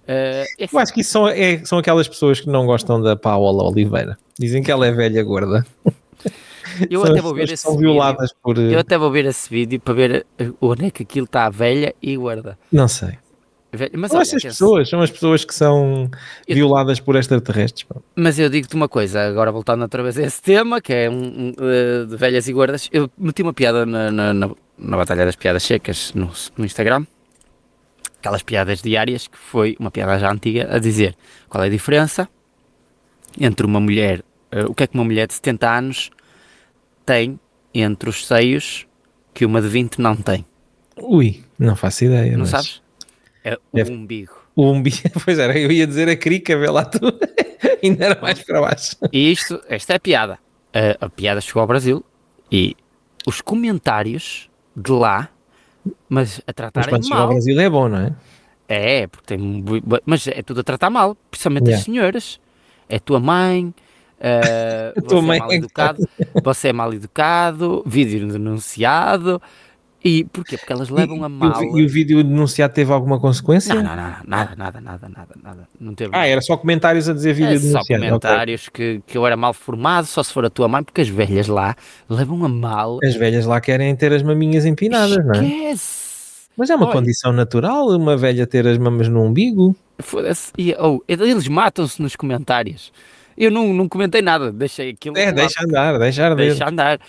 Eh, 0.08 0.46
é 0.60 0.68
Eu 0.72 0.80
acho 0.80 0.94
que 0.94 1.02
isso 1.02 1.12
são, 1.12 1.28
é- 1.28 1.64
são 1.66 1.78
aquelas 1.78 2.08
pessoas 2.08 2.40
que 2.40 2.48
não 2.50 2.66
gostam 2.66 3.02
da 3.02 3.16
Paola 3.16 3.64
Oliveira. 3.64 4.18
Dizem 4.40 4.64
que 4.64 4.72
ela 4.72 4.88
é 4.88 4.92
velha 4.92 5.22
gorda. 5.24 5.66
Eu 6.92 7.04
até 7.04 7.22
vou 7.22 7.34
ver 7.34 7.46
esse 7.46 7.58
são 7.64 7.72
vídeo. 7.72 7.92
violadas 7.94 8.32
por. 8.44 8.58
Eu 8.58 8.80
até 8.80 8.98
vou 8.98 9.10
ver 9.10 9.26
esse 9.26 9.50
vídeo 9.50 9.80
para 9.80 9.94
ver 9.94 10.28
eh, 10.38 10.52
onde 10.62 10.86
é 10.86 10.92
que 10.92 11.04
aquilo 11.04 11.26
está 11.26 11.50
velha 11.50 11.94
e 12.02 12.16
guarda. 12.16 12.58
Não 12.72 12.88
sei. 12.88 13.18
Velha- 13.72 13.92
Mas, 13.96 14.12
São 14.12 14.20
olha, 14.20 14.24
essas 14.28 14.44
pessoas, 14.44 14.90
são 14.90 15.02
as 15.02 15.12
pessoas 15.12 15.44
que 15.46 15.54
são 15.54 16.10
Eu- 16.48 16.56
violadas 16.56 17.00
por 17.02 17.16
extraterrestres. 17.18 17.84
pá. 17.84 17.98
mas 18.16 18.40
eu 18.40 18.50
digo-te 18.50 18.76
uma 18.76 18.88
coisa, 18.88 19.22
agora 19.28 19.52
voltando 19.52 19.82
outra 19.82 20.02
vez 20.02 20.18
a 20.18 20.24
esse 20.24 20.42
tema, 20.42 20.80
que 20.82 20.94
é 20.94 21.10
um, 21.10 21.54
eh, 21.60 22.06
de 22.06 22.16
velhas 22.16 22.48
e 22.48 22.54
guardas, 22.54 22.88
eu 22.94 23.10
meti 23.18 23.42
uma 23.44 23.54
piada 23.54 23.86
na, 23.86 24.10
na, 24.10 24.34
na, 24.34 24.50
na 24.78 24.98
Batalha 24.98 25.26
das 25.26 25.36
Piadas 25.36 25.64
Secas 25.64 26.14
no, 26.16 26.32
no 26.58 26.64
Instagram, 26.66 27.06
aquelas 28.20 28.42
piadas 28.42 28.82
diárias, 28.82 29.28
que 29.28 29.38
foi 29.38 29.76
uma 29.80 29.92
piada 29.92 30.18
já 30.18 30.32
antiga, 30.32 30.68
a 30.74 30.80
dizer 30.80 31.16
qual 31.50 31.62
é 31.64 31.68
a 31.68 31.70
diferença 31.70 32.28
entre 33.40 33.66
uma 33.66 33.80
mulher, 33.82 34.24
eh, 34.52 34.64
o 34.66 34.74
que 34.74 34.84
é 34.84 34.88
que 34.88 34.96
uma 34.96 35.04
mulher 35.04 35.28
de 35.28 35.34
70 35.34 35.70
anos 35.78 36.10
tem 37.06 37.38
entre 37.74 38.10
os 38.10 38.26
seios 38.26 38.88
que 39.34 39.46
uma 39.46 39.62
de 39.62 39.68
20 39.68 40.00
não 40.00 40.16
tem. 40.16 40.46
Ui, 40.96 41.44
não 41.60 41.76
faço 41.76 42.06
ideia. 42.06 42.32
Não 42.32 42.40
mas 42.40 42.50
sabes? 42.50 42.82
É 43.74 43.84
o 43.84 43.92
umbigo. 43.92 44.34
O 44.56 44.72
umbigo, 44.72 44.98
pois 45.24 45.40
era, 45.40 45.58
eu 45.58 45.72
ia 45.72 45.86
dizer 45.88 46.10
a 46.10 46.16
crica, 46.16 46.58
vê 46.58 46.70
lá 46.70 46.84
tu. 46.86 47.00
Ainda 47.84 48.06
era 48.06 48.22
mais 48.22 48.42
para 48.44 48.62
baixo. 48.62 48.96
E 49.12 49.32
isto, 49.32 49.62
esta 49.70 49.94
é 49.94 49.96
a 49.96 50.00
piada. 50.00 50.40
A, 50.74 51.06
a 51.06 51.10
piada 51.10 51.40
chegou 51.42 51.62
ao 51.62 51.68
Brasil 51.68 52.04
e 52.52 52.76
os 53.26 53.42
comentários 53.42 54.50
de 54.76 54.92
lá, 54.92 55.30
mas 56.10 56.40
a 56.40 56.44
Mas 56.48 56.56
tratarem 56.56 56.90
quando 56.90 57.04
chega 57.04 57.16
ao 57.16 57.22
mal. 57.22 57.30
Brasil 57.30 57.60
é 57.60 57.70
bom, 57.70 57.88
não 57.88 57.98
é? 58.00 58.14
É, 58.68 59.08
porque 59.08 59.28
tem. 59.28 59.64
Mas 60.06 60.28
é 60.28 60.42
tudo 60.42 60.60
a 60.60 60.64
tratar 60.64 60.90
mal, 60.90 61.16
principalmente 61.32 61.68
Yeah. 61.68 61.80
as 61.80 61.86
senhoras. 61.86 62.40
É 62.90 63.00
tua 63.00 63.20
mãe, 63.20 63.74
Uh, 64.18 65.00
você, 65.04 65.16
é 65.16 65.40
mal 65.40 65.54
educado, 65.54 66.10
você 66.44 66.68
é 66.70 66.74
mal 66.74 66.92
educado, 66.94 67.84
vídeo 67.86 68.28
denunciado. 68.28 69.40
E 70.04 70.24
porquê? 70.26 70.58
Porque 70.58 70.72
elas 70.72 70.90
levam 70.90 71.24
a 71.24 71.30
mal. 71.30 71.64
E, 71.64 71.82
e, 71.82 71.86
o 71.86 71.90
vídeo 71.90 72.24
denunciado 72.24 72.74
teve 72.74 72.92
alguma 72.94 73.20
consequência? 73.20 73.74
Não, 73.74 73.84
não, 73.84 73.96
não, 73.96 74.16
nada, 74.26 74.56
nada, 74.56 74.80
nada, 74.80 75.10
nada, 75.10 75.36
nada. 75.44 75.70
Não 75.80 75.96
teve. 75.96 76.12
Ah, 76.14 76.28
era 76.28 76.40
só 76.40 76.56
comentários 76.56 77.10
a 77.10 77.14
dizer 77.14 77.34
vídeo 77.34 77.56
é 77.56 77.60
denunciado. 77.60 77.86
Só 77.86 77.94
comentários 77.94 78.68
okay. 78.68 79.00
que, 79.00 79.12
que 79.12 79.18
eu 79.18 79.26
era 79.26 79.36
mal 79.36 79.54
formado, 79.54 80.06
só 80.06 80.22
se 80.22 80.32
for 80.32 80.46
a 80.46 80.50
tua 80.50 80.68
mãe, 80.68 80.84
porque 80.84 81.02
as 81.02 81.10
velhas 81.10 81.48
lá 81.48 81.76
levam 82.08 82.46
a 82.46 82.50
mal. 82.50 83.00
As 83.04 83.16
velhas 83.16 83.46
lá 83.46 83.60
querem 83.60 83.96
ter 83.96 84.14
as 84.14 84.22
maminhas 84.22 84.66
empinadas, 84.66 85.18
Esquece. 85.18 85.28
não 85.28 85.44
é? 85.44 85.76
Mas 86.58 86.70
é 86.72 86.76
uma 86.76 86.86
Olha, 86.86 86.94
condição 86.94 87.32
natural 87.32 87.88
uma 87.90 88.18
velha 88.18 88.48
ter 88.48 88.68
as 88.68 88.78
mamas 88.78 89.08
no 89.08 89.24
umbigo. 89.24 89.76
Foda-se. 90.00 90.52
Oh, 90.80 91.00
eles 91.08 91.48
matam-se 91.48 92.02
nos 92.02 92.16
comentários. 92.16 92.92
Eu 93.38 93.52
não, 93.52 93.72
não 93.72 93.88
comentei 93.88 94.22
nada, 94.22 94.52
deixei 94.52 94.90
aquilo. 94.90 95.16
É, 95.16 95.32
deixa 95.32 95.64
andar, 95.64 96.00
deixa 96.00 96.26
andar. 96.26 96.36
Deixa 96.36 96.68
andar. 96.68 97.00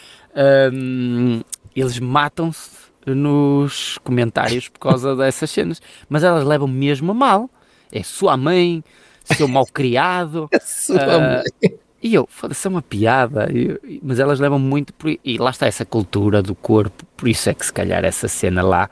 Eles 1.75 1.99
matam-se 1.99 2.89
nos 3.07 3.99
comentários 4.05 4.69
por 4.69 4.81
causa 4.81 5.15
dessas 5.17 5.51
cenas, 5.51 5.81
mas 6.09 6.25
elas 6.25 6.45
levam 6.45 6.69
mesmo 6.69 7.13
a 7.13 7.15
mal. 7.15 7.51
É 7.91 8.03
sua 8.03 8.37
mãe, 8.37 8.85
seu 9.25 9.49
mal 9.49 9.67
criado. 9.67 10.49
É 10.53 10.61
sua 10.61 10.97
uh, 10.97 11.21
mãe. 11.21 11.79
E 12.01 12.15
eu, 12.15 12.29
foda-se, 12.31 12.67
é 12.67 12.71
uma 12.71 12.83
piada, 12.83 13.49
e, 13.53 14.01
mas 14.03 14.21
elas 14.21 14.39
levam 14.39 14.59
muito 14.59 14.95
por, 14.95 15.11
e 15.11 15.39
lá 15.39 15.51
está 15.51 15.67
essa 15.67 15.85
cultura 15.85 16.41
do 16.41 16.55
corpo, 16.55 17.05
por 17.17 17.29
isso 17.29 17.51
é 17.51 17.55
que 17.55 17.67
se 17.67 17.73
calhar 17.73 18.05
essa 18.05 18.29
cena 18.29 18.63
lá, 18.63 18.89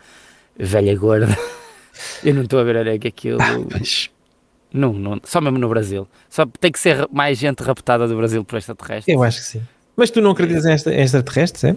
velha 0.58 0.96
gorda, 0.96 1.28
eu 2.24 2.34
não 2.34 2.42
estou 2.42 2.58
a 2.58 2.64
ver 2.64 2.84
é 2.84 2.98
que 2.98 3.06
aquilo. 3.06 3.38
Ah, 3.40 3.58
mas... 3.72 4.10
Não, 4.72 4.92
não, 4.92 5.20
só 5.22 5.40
mesmo 5.40 5.56
no 5.58 5.68
Brasil. 5.68 6.08
Só 6.28 6.44
tem 6.60 6.72
que 6.72 6.78
ser 6.80 7.08
mais 7.12 7.38
gente 7.38 7.62
raptada 7.62 8.08
do 8.08 8.16
Brasil 8.16 8.44
por 8.44 8.56
extraterrestres. 8.58 9.14
Eu 9.14 9.22
acho 9.22 9.38
que 9.38 9.44
sim. 9.44 9.62
Mas 9.96 10.10
tu 10.10 10.20
não 10.20 10.32
acreditas 10.32 10.86
em 10.86 11.00
extraterrestres, 11.00 11.64
é? 11.64 11.76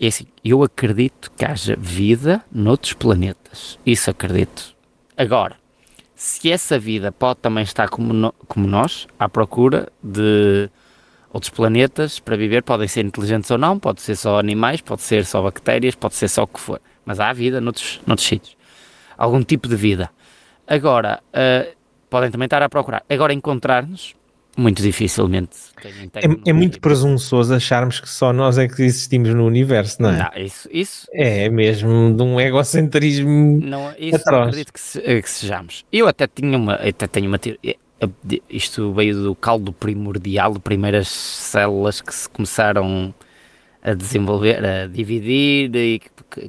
É 0.00 0.06
assim, 0.06 0.26
eu 0.44 0.62
acredito 0.62 1.30
que 1.36 1.44
haja 1.44 1.76
vida 1.76 2.44
noutros 2.52 2.92
planetas. 2.92 3.78
Isso 3.84 4.08
acredito. 4.10 4.76
Agora, 5.16 5.56
se 6.14 6.50
essa 6.50 6.78
vida 6.78 7.10
pode 7.10 7.40
também 7.40 7.64
estar 7.64 7.88
como, 7.88 8.12
no, 8.12 8.32
como 8.46 8.66
nós, 8.66 9.08
à 9.18 9.28
procura 9.28 9.88
de 10.02 10.70
outros 11.32 11.50
planetas 11.50 12.20
para 12.20 12.36
viver, 12.36 12.62
podem 12.62 12.86
ser 12.86 13.04
inteligentes 13.04 13.50
ou 13.50 13.58
não, 13.58 13.78
pode 13.78 14.00
ser 14.00 14.14
só 14.14 14.38
animais, 14.38 14.80
pode 14.80 15.02
ser 15.02 15.24
só 15.24 15.42
bactérias, 15.42 15.94
pode 15.94 16.14
ser 16.14 16.28
só 16.28 16.44
o 16.44 16.46
que 16.46 16.60
for. 16.60 16.80
Mas 17.04 17.18
há 17.18 17.32
vida 17.32 17.60
noutros, 17.60 18.00
noutros 18.06 18.26
sítios. 18.26 18.56
Algum 19.16 19.42
tipo 19.42 19.68
de 19.68 19.74
vida. 19.74 20.10
Agora, 20.66 21.20
uh, 21.28 21.76
podem 22.08 22.30
também 22.30 22.46
estar 22.46 22.62
a 22.62 22.68
procurar. 22.68 23.02
Agora, 23.08 23.32
encontrar-nos, 23.32 24.14
muito 24.58 24.82
dificilmente. 24.82 25.56
É, 26.14 26.50
é 26.50 26.52
muito 26.52 26.80
presunçoso 26.80 27.54
acharmos 27.54 28.00
que 28.00 28.08
só 28.08 28.32
nós 28.32 28.58
é 28.58 28.66
que 28.66 28.82
existimos 28.82 29.32
no 29.32 29.46
universo, 29.46 30.02
não 30.02 30.10
é? 30.10 30.18
Não, 30.18 30.44
isso, 30.44 30.68
isso 30.72 31.06
é 31.12 31.48
mesmo 31.48 32.12
de 32.14 32.22
um 32.22 32.40
egocentrismo. 32.40 33.60
Não, 33.62 33.94
isso 33.96 34.16
atroz. 34.16 34.26
não 34.26 34.42
acredito 34.42 34.72
que, 34.72 34.80
se, 34.80 35.00
que, 35.00 35.30
sejamos. 35.30 35.84
Eu 35.92 36.08
até 36.08 36.26
tinha 36.26 36.58
uma, 36.58 36.74
até 36.74 37.06
tenho 37.06 37.28
uma 37.28 37.38
teoria. 37.38 37.76
Eh, 38.00 38.40
isto 38.50 38.92
veio 38.92 39.22
do 39.22 39.34
caldo 39.36 39.72
primordial, 39.72 40.54
de 40.54 40.58
primeiras 40.58 41.08
células 41.08 42.00
que 42.00 42.12
se 42.12 42.28
começaram 42.28 43.14
a 43.80 43.94
desenvolver, 43.94 44.64
a 44.64 44.86
dividir 44.88 45.74
e 45.76 46.02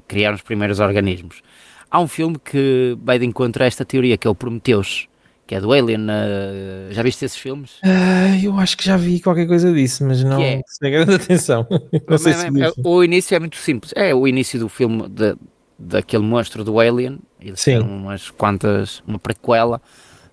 criar 0.08 0.34
os 0.34 0.42
primeiros 0.42 0.80
organismos. 0.80 1.44
Há 1.92 2.00
um 2.00 2.08
filme 2.08 2.38
que 2.44 2.98
vai 3.04 3.20
de 3.20 3.26
encontro 3.26 3.64
a 3.64 3.68
esta 3.68 3.86
teoria, 3.86 4.18
que 4.18 4.28
é 4.28 4.30
o 4.30 4.36
Prometeus 4.36 5.09
que 5.50 5.56
é 5.56 5.60
do 5.60 5.74
Alien. 5.74 6.04
Uh, 6.04 6.94
já 6.94 7.02
viste 7.02 7.26
esses 7.26 7.36
filmes? 7.36 7.78
Uh, 7.78 8.38
eu 8.44 8.60
acho 8.60 8.78
que 8.78 8.86
já 8.86 8.96
vi 8.96 9.20
qualquer 9.20 9.48
coisa 9.48 9.74
disso, 9.74 10.06
mas 10.06 10.24
não 10.24 10.40
é? 10.40 10.62
sem 10.68 10.92
grande 10.92 11.16
atenção. 11.16 11.66
não 12.08 12.20
sei 12.20 12.34
se 12.34 12.46
é, 12.46 12.72
o 12.86 13.04
início 13.04 13.34
é 13.34 13.40
muito 13.40 13.58
simples. 13.58 13.92
É 13.96 14.14
o 14.14 14.28
início 14.28 14.60
do 14.60 14.70
filme 14.70 15.10
de, 15.10 15.36
daquele 15.80 16.22
monstro 16.22 16.64
do 16.64 16.80
Alien. 16.80 17.18
Eles 17.42 17.62
Sim. 17.62 17.80
umas 17.80 18.30
quantas, 18.30 19.02
uma 19.08 19.18
prequela 19.18 19.82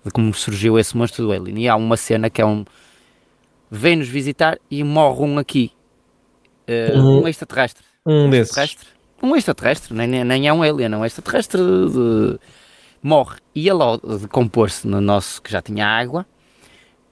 de 0.05 0.11
como 0.11 0.31
surgiu 0.35 0.77
esse 0.77 0.95
monstro 0.95 1.25
do 1.25 1.31
Alien. 1.31 1.63
E 1.63 1.67
há 1.67 1.75
uma 1.75 1.97
cena 1.97 2.29
que 2.29 2.39
é 2.39 2.45
um. 2.45 2.63
Vem-nos 3.71 4.07
visitar 4.07 4.59
e 4.69 4.83
morre 4.83 5.25
um 5.25 5.39
aqui. 5.39 5.71
Uh, 6.69 6.95
um, 6.95 7.23
um 7.23 7.27
extraterrestre. 7.27 7.83
Um, 8.05 8.25
um 8.25 8.29
desses. 8.29 8.55
Extraterrestre. 8.55 8.89
Um 9.23 9.35
extraterrestre, 9.35 9.95
nem, 9.95 10.23
nem 10.23 10.47
é 10.47 10.53
um 10.53 10.61
alien, 10.61 10.93
é 10.93 10.97
um 10.97 11.03
extraterrestre 11.03 11.59
de, 11.59 12.39
morre. 13.01 13.37
E 13.53 13.67
ele, 13.69 13.81
ao 13.81 13.97
decompor-se 13.97 14.87
no 14.87 15.01
nosso, 15.01 15.41
que 15.41 15.51
já 15.51 15.61
tinha 15.61 15.85
água, 15.85 16.25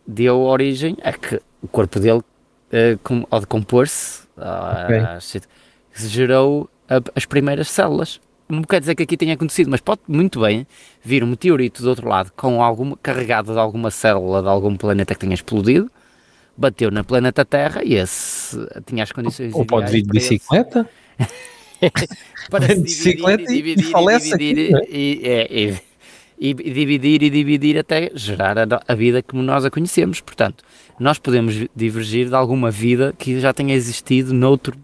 deu 0.08 0.42
origem 0.42 0.98
a 1.04 1.14
que 1.14 1.42
o 1.62 1.68
corpo 1.68 2.00
dele, 2.00 2.20
uh, 2.20 3.28
ao 3.30 3.40
decompor-se, 3.40 4.24
okay. 4.38 5.02
uh, 5.02 6.08
gerou 6.08 6.70
a, 6.90 7.02
as 7.16 7.26
primeiras 7.26 7.70
células. 7.70 8.20
Não 8.48 8.62
quer 8.62 8.80
dizer 8.80 8.94
que 8.94 9.04
aqui 9.04 9.18
tenha 9.18 9.34
acontecido, 9.34 9.72
mas 9.72 9.82
pode 9.82 10.02
muito 10.08 10.42
bem 10.42 10.68
vir 11.04 11.24
um 11.24 11.28
meteorito 11.28 11.82
do 11.82 11.90
outro 11.90 12.08
lado 12.08 12.32
com 12.36 12.62
alguma, 12.62 12.96
carregado 12.98 13.52
de 13.52 13.60
alguma 13.60 13.90
célula 13.90 14.42
de 14.42 14.48
algum 14.48 14.76
planeta 14.78 15.16
que 15.16 15.22
tenha 15.22 15.34
explodido, 15.34 15.90
bateu 16.56 16.92
na 16.92 17.04
planeta 17.04 17.44
Terra 17.44 17.82
e 17.84 17.96
esse 17.96 18.56
tinha 18.86 19.04
as 19.04 19.12
condições 19.12 19.52
Ou 19.54 19.66
pode 19.66 19.92
vir 19.92 20.04
de 20.04 20.10
bicicleta? 20.10 20.88
para 22.50 22.68
se 22.68 23.16
dividir, 23.16 23.40
e 23.40 23.48
dividir, 23.48 23.90
e, 23.90 24.20
dividir 24.20 24.76
é? 24.76 24.88
e, 24.90 25.80
e, 26.38 26.50
e, 26.50 26.54
dividir 26.54 27.24
e 27.24 27.30
dividir 27.30 27.78
até 27.78 28.12
gerar 28.14 28.58
a, 28.58 28.82
a, 28.88 28.96
vida 28.96 29.24
como 29.24 29.42
nós 29.42 29.66
a 29.66 29.72
conhecemos. 29.72 30.22
Portanto, 30.22 30.64
nós 31.00 31.18
podemos 31.18 31.68
divergir 31.76 32.30
de 32.30 32.36
alguma 32.36 32.72
vida 32.72 33.14
que 33.18 33.40
já 33.40 33.54
tenha 33.54 33.74
existido 33.74 34.34
noutro 34.34 34.78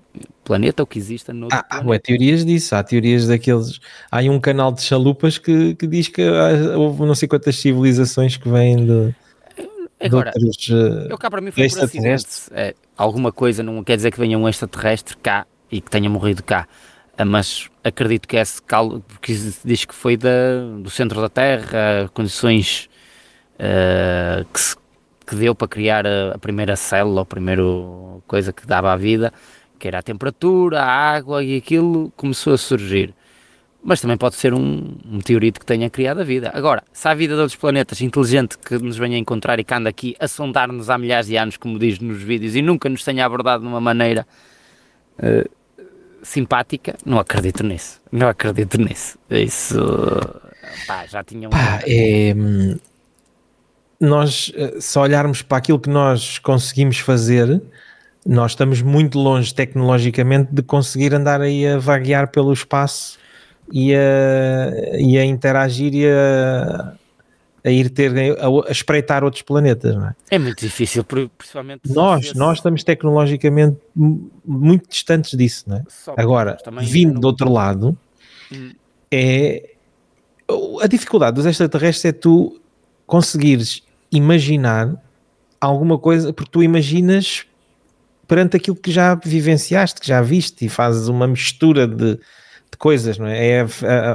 planeta 0.44 0.84
ou 0.84 0.88
que 0.88 0.98
exista 0.98 1.34
noutro 1.34 1.58
ah, 1.58 1.64
planeta. 1.64 1.96
Há 1.96 2.00
teorias 2.00 2.46
disso, 2.46 2.76
há 2.76 2.84
teorias 2.84 3.28
daqueles. 3.28 3.80
Há 4.10 4.22
um 4.22 4.40
canal 4.40 4.72
de 4.72 4.82
chalupas 4.82 5.38
que, 5.38 5.76
que 5.76 5.88
diz 5.88 6.08
que 6.08 6.22
houve 6.76 7.06
não 7.06 7.16
sei 7.16 7.28
quantas 7.28 7.56
civilizações 7.58 8.38
que 8.38 8.50
vêm 8.50 8.86
de. 8.86 9.16
Agora, 10.04 10.32
outros, 10.36 10.68
eu 10.68 11.18
cá 11.18 11.30
para 11.30 11.42
mim 11.42 11.52
foi 11.52 11.70
por 11.70 11.84
acidente. 11.84 12.26
É, 12.52 12.74
alguma 12.98 13.32
coisa 13.32 13.62
não 13.62 13.84
quer 13.84 13.98
dizer 13.98 14.10
que 14.10 14.20
venha 14.20 14.36
um 14.36 14.50
extraterrestre 14.50 15.16
cá 15.18 15.46
e 15.72 15.82
que 15.82 15.90
tenha 15.90 16.10
morrido 16.10 16.44
cá. 16.44 16.68
Ah, 17.18 17.26
mas 17.26 17.70
acredito 17.84 18.28
que 18.28 18.38
esse 18.38 18.62
caldo, 18.62 19.04
porque 19.08 19.34
diz 19.64 19.86
que 19.86 19.94
foi 19.94 20.18
da, 20.18 20.30
do 20.82 20.90
centro 20.90 21.22
da 21.22 21.30
Terra, 21.30 22.10
condições 22.14 22.90
uh, 23.60 24.46
que, 24.52 24.60
se, 24.60 24.76
que 25.28 25.36
deu 25.36 25.54
para 25.54 25.68
criar 25.68 26.08
a, 26.08 26.32
a, 26.34 26.38
primeira 26.40 26.76
célula, 26.76 27.22
a 27.22 27.26
primeira 27.26 27.62
coisa 28.28 28.52
que 28.52 28.66
dava 28.66 28.92
a 28.92 28.96
vida, 28.96 29.32
que 29.78 29.88
era 29.88 30.00
a 30.00 30.02
temperatura, 30.02 30.82
a 30.82 30.88
água 30.88 31.44
e 31.44 31.58
aquilo 31.58 32.12
começou 32.16 32.54
a 32.54 32.58
surgir. 32.58 33.14
Mas 33.84 34.00
também 34.02 34.18
pode 34.18 34.36
ser 34.36 34.54
um, 34.54 34.96
meteorito 35.06 35.60
que 35.60 35.66
tenha 35.66 35.90
criado 35.90 36.22
a 36.22 36.24
vida. 36.24 36.52
Agora, 36.54 36.84
se 36.94 37.08
há 37.08 37.14
vida 37.16 37.34
de 37.34 37.42
outros 37.42 37.56
planetas 37.56 38.00
inteligente 38.02 38.58
que 38.58 38.78
nos 38.78 38.96
venha 38.98 39.18
encontrar 39.18 39.60
e 39.60 39.64
que 39.64 39.74
anda 39.74 39.90
aqui 39.90 40.16
a 40.20 40.28
sondar-nos 40.28 40.90
há 40.90 41.00
milhares 41.00 41.28
de 41.28 41.36
anos, 41.36 41.58
como 41.58 41.80
diz 41.80 42.00
nos 42.00 42.22
vídeos, 42.22 42.56
e 42.56 42.62
nunca 42.62 42.88
nos 42.90 43.04
tenha 43.04 43.26
abordado 43.26 43.64
de 43.64 43.68
uma 43.68 43.82
maneira 43.82 44.28
uh, 45.18 45.61
simpática, 46.24 46.96
não 47.06 47.20
acredito 47.20 47.64
nisso. 47.64 48.02
Não 48.12 48.28
acredito 48.28 48.80
nisso. 48.80 49.18
Isso 49.30 49.78
pá, 50.88 51.06
já 51.06 51.24
tinha 51.24 51.48
um. 51.48 51.52
Pá, 51.52 51.82
é, 51.86 52.34
nós, 54.00 54.52
eh, 54.56 54.78
se 54.80 54.98
olharmos 54.98 55.44
para 55.44 55.60
aquilo 55.60 55.80
que 55.80 55.90
nós 55.90 56.40
conseguimos 56.40 56.98
fazer, 56.98 57.62
nós 58.26 58.52
estamos 58.52 58.82
muito 58.82 59.20
longe 59.20 59.54
tecnologicamente 59.54 60.50
de 60.52 60.64
conseguir 60.64 61.14
andar 61.14 61.40
aí 61.40 61.68
a 61.68 61.78
vaguear 61.78 62.28
pelo 62.32 62.52
espaço 62.52 63.20
e 63.72 63.94
a, 63.96 64.98
e 64.98 65.18
a 65.18 65.24
interagir 65.26 65.94
e 65.94 66.08
a, 66.08 66.94
a 67.64 67.70
ir 67.70 67.90
ter 67.90 68.12
a, 68.40 68.48
a, 68.68 68.72
espreitar 68.72 69.24
outros 69.24 69.44
planetas, 69.44 69.96
não 69.96 70.08
é? 70.08 70.16
É 70.32 70.40
muito 70.40 70.60
difícil, 70.60 71.04
principalmente 71.04 71.82
nós, 71.92 72.34
nós 72.34 72.58
estamos 72.58 72.84
tecnologicamente 72.84 73.78
muito 73.96 74.90
distantes 74.90 75.38
disso, 75.38 75.66
não 75.68 75.78
é? 75.78 75.84
Só 75.88 76.14
Agora, 76.18 76.58
vindo 76.82 77.14
não... 77.14 77.22
do 77.22 77.28
outro 77.28 77.52
lado, 77.52 77.98
hum. 78.52 78.72
é 79.12 79.72
a 80.82 80.88
dificuldade 80.88 81.36
dos 81.36 81.46
extraterrestres 81.46 82.06
é 82.06 82.12
tu 82.12 82.60
conseguires 83.06 83.84
imaginar 84.12 84.94
alguma 85.60 85.98
coisa, 85.98 86.34
porque 86.34 86.52
tu 86.52 86.64
imaginas 86.64 87.46
perante 88.28 88.58
aquilo 88.58 88.76
que 88.76 88.92
já 88.92 89.16
vivenciaste, 89.16 90.00
que 90.00 90.08
já 90.08 90.22
viste, 90.22 90.66
e 90.66 90.70
fazes 90.70 91.08
uma 91.08 91.28
mistura 91.28 91.88
de 91.88 92.18
de 92.72 92.78
coisas, 92.78 93.18
não 93.18 93.28
é? 93.28 93.48
É 93.48 93.62
a, 93.62 93.66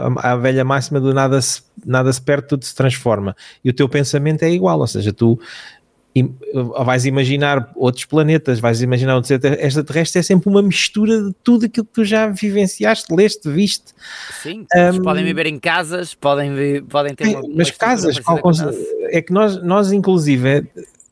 a, 0.08 0.32
a, 0.32 0.36
velha 0.36 0.64
máxima 0.64 0.98
do 0.98 1.12
nada 1.12 1.40
se, 1.40 1.62
nada 1.84 2.12
se 2.12 2.20
perde, 2.20 2.48
tudo 2.48 2.64
se 2.64 2.74
transforma. 2.74 3.36
E 3.62 3.70
o 3.70 3.72
teu 3.72 3.88
pensamento 3.88 4.42
é 4.42 4.50
igual, 4.50 4.80
ou 4.80 4.86
seja, 4.86 5.12
tu 5.12 5.38
vais 6.84 7.04
imaginar 7.04 7.70
outros 7.76 8.06
planetas, 8.06 8.58
vais 8.58 8.80
imaginar 8.80 9.16
outros 9.16 9.30
extraterrestres, 9.30 10.16
é 10.16 10.22
sempre 10.22 10.48
uma 10.48 10.62
mistura 10.62 11.22
de 11.22 11.34
tudo 11.44 11.66
aquilo 11.66 11.84
que 11.84 11.92
tu 11.92 12.04
já 12.04 12.28
vivenciaste, 12.28 13.14
leste, 13.14 13.50
viste. 13.50 13.92
Sim, 14.42 14.64
um, 14.74 15.02
podem 15.02 15.24
viver 15.24 15.46
em 15.46 15.58
casas, 15.58 16.14
podem, 16.14 16.82
podem 16.84 17.14
ter 17.14 17.36
uma, 17.36 17.42
Mas 17.54 17.70
casas, 17.70 18.18
casa, 18.18 18.74
é 19.10 19.20
que 19.20 19.32
nós, 19.32 19.62
nós 19.62 19.92
inclusive, 19.92 20.66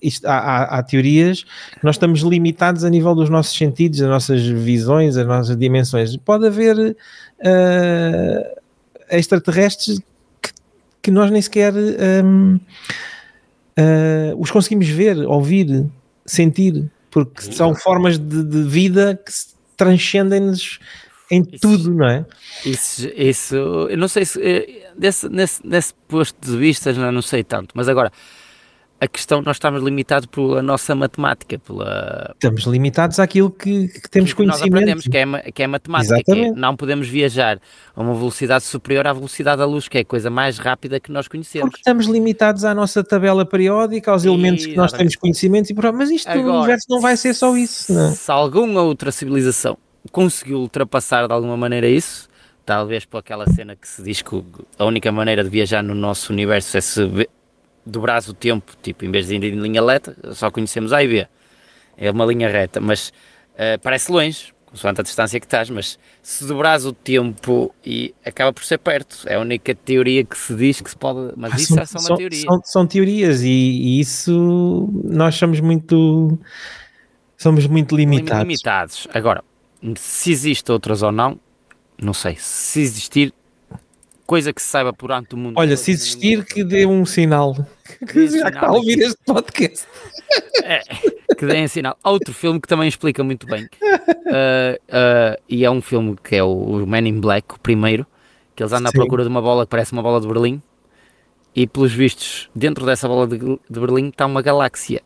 isto, 0.06 0.26
há, 0.26 0.38
há, 0.38 0.78
há, 0.78 0.82
teorias 0.82 1.42
que 1.42 1.84
nós 1.84 1.96
estamos 1.96 2.20
limitados 2.20 2.84
a 2.84 2.90
nível 2.90 3.14
dos 3.14 3.30
nossos 3.30 3.56
sentidos, 3.56 3.98
das 3.98 4.08
nossas 4.08 4.42
visões, 4.42 5.14
das 5.14 5.26
nossas 5.26 5.56
dimensões. 5.56 6.16
Pode 6.16 6.46
haver 6.46 6.76
uh, 6.78 8.60
extraterrestres 9.10 10.00
que, 10.42 10.50
que, 11.02 11.10
nós 11.10 11.30
nem 11.30 11.40
sequer 11.40 11.72
um, 11.74 12.56
uh, 12.56 12.60
eh, 13.76 14.34
os 14.36 14.50
conseguimos 14.50 14.88
ver, 14.88 15.18
ouvir, 15.26 15.86
sentir, 16.24 16.90
porque 17.10 17.42
são 17.42 17.74
formas 17.74 18.18
de, 18.18 18.44
de 18.44 18.62
vida 18.62 19.18
que 19.24 19.32
transcendem-nos 19.76 20.78
em 21.30 21.40
isso, 21.40 21.58
tudo, 21.60 21.94
não 21.94 22.06
é? 22.06 22.24
Isso, 22.64 23.08
isso, 23.16 23.56
eu 23.56 23.96
não 23.96 24.08
sei 24.08 24.24
se 24.24 24.40
eh, 24.42 24.92
desse, 24.96 25.28
nesse, 25.28 25.66
nesse 25.66 25.94
posto 26.06 26.36
de 26.40 26.56
vista 26.56 26.92
não, 26.92 27.10
não 27.10 27.22
sei 27.22 27.42
tanto, 27.42 27.72
mas 27.74 27.88
agora 27.88 28.12
a 29.04 29.08
questão 29.08 29.42
nós 29.42 29.56
estamos 29.56 29.82
limitados 29.82 30.26
pela 30.26 30.62
nossa 30.62 30.94
matemática, 30.94 31.58
pela 31.58 32.32
estamos 32.34 32.64
limitados 32.64 33.18
àquilo 33.18 33.50
que, 33.50 33.88
que 33.88 34.08
temos 34.08 34.30
que 34.30 34.36
conhecimento. 34.36 34.70
Nós 34.70 34.78
aprendemos 34.78 35.06
que 35.06 35.16
é, 35.16 35.52
que 35.52 35.62
é 35.62 35.66
matemática, 35.66 36.22
que 36.24 36.32
é, 36.32 36.52
não 36.52 36.74
podemos 36.74 37.06
viajar 37.06 37.60
a 37.94 38.00
uma 38.00 38.14
velocidade 38.14 38.64
superior 38.64 39.06
à 39.06 39.12
velocidade 39.12 39.58
da 39.58 39.66
luz, 39.66 39.88
que 39.88 39.98
é 39.98 40.00
a 40.00 40.04
coisa 40.04 40.30
mais 40.30 40.58
rápida 40.58 40.98
que 40.98 41.12
nós 41.12 41.28
conhecemos. 41.28 41.68
Porque 41.68 41.80
estamos 41.80 42.06
limitados 42.06 42.64
à 42.64 42.74
nossa 42.74 43.04
tabela 43.04 43.44
periódica, 43.44 44.10
aos 44.10 44.24
elementos 44.24 44.64
que 44.64 44.76
nós 44.76 44.92
temos 44.92 45.16
conhecimento 45.16 45.70
e 45.70 45.74
mas 45.92 46.10
isto 46.10 46.28
Agora, 46.28 46.46
no 46.46 46.58
universo 46.60 46.86
não 46.88 47.00
vai 47.00 47.16
ser 47.16 47.34
só 47.34 47.54
isso. 47.56 47.92
Não? 47.92 48.08
É? 48.08 48.10
Se 48.12 48.30
alguma 48.30 48.80
outra 48.80 49.12
civilização 49.12 49.76
conseguiu 50.10 50.58
ultrapassar 50.58 51.26
de 51.26 51.32
alguma 51.32 51.56
maneira 51.56 51.86
isso, 51.86 52.28
talvez 52.64 53.04
por 53.04 53.18
aquela 53.18 53.46
cena 53.50 53.76
que 53.76 53.86
se 53.86 54.02
diz 54.02 54.22
que 54.22 54.42
a 54.78 54.84
única 54.84 55.12
maneira 55.12 55.44
de 55.44 55.50
viajar 55.50 55.82
no 55.82 55.94
nosso 55.94 56.32
universo 56.32 56.76
é 56.78 56.80
se 56.80 57.28
dobrares 57.86 58.28
o 58.28 58.34
tempo, 58.34 58.72
tipo, 58.82 59.04
em 59.04 59.10
vez 59.10 59.26
de 59.28 59.36
ir 59.36 59.44
em 59.44 59.60
linha 59.60 59.84
reta, 59.84 60.16
só 60.32 60.50
conhecemos 60.50 60.92
A 60.92 61.02
e 61.02 61.08
B. 61.08 61.28
É 61.96 62.10
uma 62.10 62.24
linha 62.24 62.48
reta, 62.48 62.80
mas 62.80 63.12
uh, 63.54 63.78
parece 63.82 64.10
longe, 64.10 64.52
consoante 64.66 65.00
a 65.00 65.04
distância 65.04 65.38
que 65.38 65.46
estás, 65.46 65.70
mas 65.70 65.98
se 66.20 66.44
dobrares 66.44 66.84
o 66.84 66.92
tempo 66.92 67.72
e 67.86 68.12
acaba 68.24 68.52
por 68.52 68.64
ser 68.64 68.78
perto, 68.78 69.18
é 69.26 69.36
a 69.36 69.40
única 69.40 69.74
teoria 69.74 70.24
que 70.24 70.36
se 70.36 70.54
diz 70.54 70.80
que 70.80 70.90
se 70.90 70.96
pode, 70.96 71.32
mas 71.36 71.52
ah, 71.52 71.56
isso 71.56 71.74
são, 71.74 71.82
é 71.82 71.86
só 71.86 71.98
uma 71.98 72.06
são, 72.08 72.16
teoria. 72.16 72.40
São, 72.40 72.60
são 72.64 72.86
teorias 72.86 73.42
e, 73.42 73.48
e, 73.48 74.00
isso 74.00 74.88
nós 75.04 75.36
somos 75.36 75.60
muito 75.60 76.36
somos 77.36 77.66
muito 77.66 77.94
limitados. 77.94 78.42
limitados. 78.42 79.08
Agora, 79.14 79.44
se 79.96 80.32
existe 80.32 80.72
outras 80.72 81.02
ou 81.02 81.12
não, 81.12 81.38
não 82.00 82.12
sei. 82.12 82.36
Se 82.38 82.80
existir, 82.80 83.32
coisa 84.26 84.52
que 84.52 84.60
se 84.60 84.68
saiba 84.68 84.92
por 84.92 85.12
ante 85.12 85.34
o 85.34 85.38
mundo. 85.38 85.54
Olha, 85.56 85.76
se 85.76 85.90
existir, 85.90 86.44
que 86.44 86.64
dê 86.64 86.86
um 86.86 87.04
sinal. 87.04 87.56
Que 88.10 88.26
já 88.28 88.48
está 88.48 88.66
a 88.66 88.72
ouvir 88.72 88.98
este 88.98 89.18
podcast. 89.24 89.86
É, 90.64 90.80
que 91.36 91.46
dê 91.46 91.62
um 91.62 91.68
sinal. 91.68 91.96
Outro 92.02 92.32
filme 92.32 92.60
que 92.60 92.66
também 92.66 92.88
explica 92.88 93.22
muito 93.22 93.46
bem. 93.46 93.64
Uh, 93.64 94.76
uh, 94.88 95.42
e 95.48 95.64
é 95.64 95.70
um 95.70 95.80
filme 95.80 96.16
que 96.24 96.34
é 96.34 96.42
o 96.42 96.84
Man 96.86 97.06
in 97.06 97.20
Black, 97.20 97.54
o 97.54 97.60
primeiro, 97.60 98.06
que 98.56 98.62
eles 98.62 98.72
andam 98.72 98.90
Sim. 98.90 98.96
à 98.96 99.00
procura 99.00 99.22
de 99.22 99.28
uma 99.28 99.42
bola 99.42 99.64
que 99.64 99.70
parece 99.70 99.92
uma 99.92 100.02
bola 100.02 100.20
de 100.20 100.26
Berlim. 100.26 100.60
E 101.54 101.66
pelos 101.66 101.92
vistos, 101.92 102.48
dentro 102.54 102.84
dessa 102.86 103.06
bola 103.06 103.28
de, 103.28 103.38
de 103.38 103.80
Berlim 103.80 104.08
está 104.08 104.26
uma 104.26 104.42
galáxia 104.42 105.02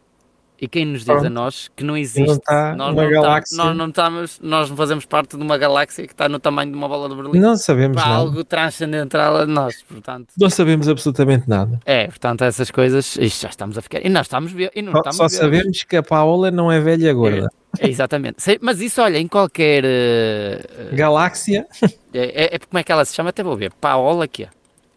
e 0.60 0.66
quem 0.66 0.84
nos 0.84 1.00
diz 1.00 1.06
Pronto. 1.06 1.26
a 1.26 1.30
nós 1.30 1.70
que 1.74 1.84
não 1.84 1.96
existe? 1.96 2.26
Não 2.26 2.34
está 2.34 2.74
nós, 2.74 2.92
uma 2.92 3.02
não 3.02 3.10
galáxia. 3.10 3.56
Tá, 3.56 3.64
nós, 3.64 3.76
não 3.76 3.88
estamos, 3.88 4.40
nós 4.42 4.70
não 4.70 4.76
fazemos 4.76 5.04
parte 5.06 5.36
de 5.36 5.42
uma 5.42 5.56
galáxia 5.56 6.06
que 6.06 6.12
está 6.12 6.28
no 6.28 6.40
tamanho 6.40 6.72
de 6.72 6.76
uma 6.76 6.88
bola 6.88 7.08
de 7.08 7.14
Berlim. 7.14 7.38
Não 7.38 7.56
sabemos 7.56 7.96
nada. 7.96 8.10
algo 8.10 8.42
transcendental 8.44 9.36
a 9.36 9.46
nós, 9.46 9.82
portanto. 9.82 10.28
Não 10.36 10.50
sabemos 10.50 10.88
absolutamente 10.88 11.48
nada. 11.48 11.78
É, 11.84 12.06
portanto, 12.06 12.42
essas 12.42 12.70
coisas, 12.70 13.16
isto 13.16 13.42
já 13.42 13.48
estamos 13.48 13.78
a 13.78 13.82
ficar. 13.82 14.04
E 14.04 14.08
nós 14.08 14.26
estamos 14.26 14.52
e 14.52 14.82
não 14.82 14.92
só, 14.92 14.98
estamos 14.98 15.16
só 15.16 15.28
sabemos 15.28 15.84
que 15.84 15.96
a 15.96 16.02
Paola 16.02 16.50
não 16.50 16.72
é 16.72 16.80
velha 16.80 17.12
gorda. 17.12 17.48
É, 17.78 17.86
é 17.86 17.90
exatamente. 17.90 18.36
Mas 18.60 18.80
isso, 18.80 19.00
olha, 19.00 19.18
em 19.18 19.28
qualquer 19.28 19.84
uh, 19.84 20.96
galáxia. 20.96 21.66
É, 22.10 22.44
é, 22.44 22.54
é, 22.54 22.58
como 22.58 22.78
é 22.78 22.82
que 22.82 22.90
ela 22.90 23.04
se 23.04 23.14
chama? 23.14 23.28
Até 23.28 23.42
vou 23.42 23.54
ver. 23.54 23.70
Paola 23.74 24.26
que 24.26 24.44
é. 24.44 24.48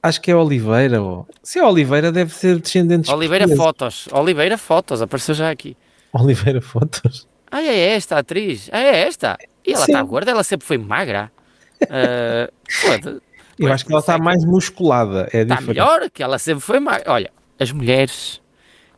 Acho 0.03 0.21
que 0.21 0.31
é 0.31 0.35
Oliveira. 0.35 1.01
Ou... 1.01 1.27
Se 1.43 1.59
é 1.59 1.65
Oliveira, 1.65 2.11
deve 2.11 2.33
ser 2.33 2.59
descendente 2.59 3.11
Oliveira 3.11 3.47
Fotos. 3.55 4.07
Oliveira 4.11 4.57
Fotos, 4.57 5.01
apareceu 5.01 5.35
já 5.35 5.49
aqui. 5.51 5.77
Oliveira 6.13 6.61
Fotos. 6.61 7.27
Ah, 7.49 7.61
é 7.61 7.95
esta 7.95 8.17
atriz? 8.17 8.69
Ah, 8.71 8.79
é 8.79 9.07
esta? 9.07 9.37
E 9.65 9.73
ela 9.73 9.85
está 9.85 10.01
gorda? 10.01 10.31
Ela 10.31 10.43
sempre 10.43 10.65
foi 10.65 10.77
magra? 10.77 11.31
Uh, 11.81 13.19
Eu 13.57 13.73
acho 13.73 13.83
que 13.83 13.91
ela 13.91 14.01
está 14.01 14.15
mais 14.19 14.45
musculada. 14.45 15.27
É 15.33 15.41
está 15.41 15.59
melhor, 15.61 16.11
que 16.11 16.21
ela 16.21 16.37
sempre 16.37 16.61
foi 16.61 16.79
magra. 16.79 17.11
Olha, 17.11 17.31
as 17.59 17.71
mulheres 17.71 18.39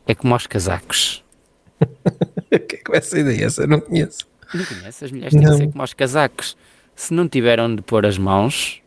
é 0.06 0.14
como 0.14 0.34
aos 0.34 0.46
casacos. 0.46 1.24
O 2.54 2.60
que 2.60 2.76
é 2.76 2.80
que 2.80 2.96
essa 2.96 3.18
ideia? 3.18 3.46
Essa 3.46 3.62
eu 3.64 3.68
não 3.68 3.80
conheço. 3.80 4.28
Não 4.54 4.66
conheço? 4.66 5.06
As 5.06 5.12
mulheres 5.12 5.34
têm 5.34 5.44
que 5.44 5.56
ser 5.56 5.68
como 5.70 5.82
aos 5.82 5.94
casacos. 5.94 6.58
Se 6.94 7.14
não 7.14 7.28
tiveram 7.28 7.74
de 7.74 7.82
pôr 7.82 8.06
as 8.06 8.18
mãos, 8.18 8.83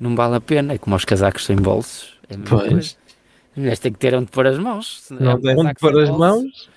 não 0.00 0.16
vale 0.16 0.36
a 0.36 0.40
pena. 0.40 0.72
É 0.74 0.78
como 0.78 0.96
aos 0.96 1.04
casacos 1.04 1.44
sem 1.44 1.56
bolsos. 1.56 2.18
É 2.28 2.36
pois. 2.36 2.96
As 3.52 3.56
mulheres 3.56 3.78
têm 3.78 3.92
que 3.92 3.98
ter 3.98 4.14
onde 4.14 4.30
pôr 4.30 4.46
as 4.46 4.58
mãos. 4.58 5.06
Não 5.10 5.32
é 5.32 5.54
onde 5.54 5.74
pôr 5.74 6.00
as 6.00 6.08
bolsos. 6.08 6.18
mãos 6.18 6.70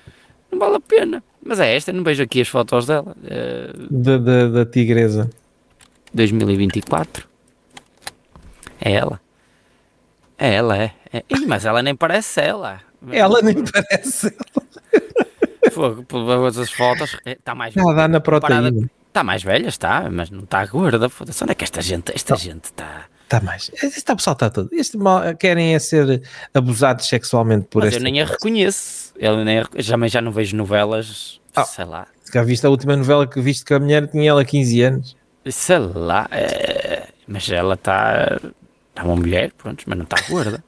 não 0.54 0.60
vale 0.60 0.76
a 0.76 0.80
pena. 0.80 1.24
Mas 1.44 1.60
é 1.60 1.76
esta, 1.76 1.92
não 1.92 2.04
vejo 2.04 2.24
aqui 2.24 2.42
as 2.42 2.48
fotos 2.48 2.86
dela. 2.86 3.16
É... 3.26 3.72
Da, 3.90 4.18
da, 4.18 4.48
da 4.48 4.66
tigresa. 4.66 5.30
2024. 6.14 7.28
É 8.80 8.92
ela. 8.94 9.20
É 10.38 10.54
ela, 10.56 10.78
é. 10.78 10.94
é. 11.12 11.24
Ih, 11.30 11.46
mas 11.46 11.66
ela 11.66 11.82
nem 11.82 11.96
parece 11.96 12.42
ela. 12.42 12.82
Ela 13.12 13.42
nem 13.42 13.64
parece 13.64 14.28
ela. 14.28 15.72
Fogo, 15.72 16.06
as 16.46 16.72
fotos, 16.72 17.18
está 17.26 17.56
mais 17.56 17.74
velha. 17.74 17.84
Ela 17.84 17.94
dá 17.96 18.08
na 18.08 18.20
proteína. 18.20 18.90
Está 19.08 19.24
mais 19.24 19.44
velha, 19.44 19.68
está, 19.68 20.10
mas 20.10 20.30
não 20.30 20.44
está 20.44 20.66
gorda. 20.66 21.10
Foda-se, 21.10 21.44
onde 21.44 21.52
é 21.52 21.56
que 21.56 21.64
esta 21.64 21.82
gente, 21.82 22.12
esta 22.14 22.36
gente 22.36 22.66
está... 22.66 23.06
Está 23.34 23.44
mais. 23.44 23.72
Este 23.82 24.16
pessoal 24.16 24.34
está 24.34 24.50
todo. 24.52 24.70
Este 24.72 24.96
mal, 24.96 25.36
querem 25.36 25.74
é 25.74 25.80
ser 25.80 26.22
abusados 26.54 27.08
sexualmente 27.08 27.66
por 27.66 27.84
Mas 27.84 27.96
eu 27.96 28.00
nem 28.00 28.22
a 28.22 28.26
reconheço. 28.26 29.12
Eu 29.18 29.44
nem 29.44 29.58
a, 29.58 29.68
já, 29.78 29.96
já 30.08 30.22
não 30.22 30.32
vejo 30.32 30.56
novelas, 30.56 31.42
oh, 31.58 31.64
sei 31.64 31.86
lá. 31.86 32.06
Já 32.32 32.44
viste 32.44 32.64
a 32.68 32.70
última 32.70 32.96
novela 32.96 33.26
que 33.26 33.42
viste 33.42 33.66
que 33.66 33.74
a 33.74 33.80
mulher 33.80 34.08
tinha 34.08 34.30
ela 34.30 34.46
15 34.46 34.82
anos? 34.84 35.18
Sei 35.50 35.80
lá. 35.80 36.28
É, 36.30 37.08
mas 37.28 37.50
ela 37.50 37.74
está. 37.74 38.40
Está 38.90 39.04
uma 39.04 39.16
mulher, 39.16 39.52
pronto, 39.58 39.84
mas 39.88 39.98
não 39.98 40.04
está 40.04 40.18
gorda. 40.30 40.64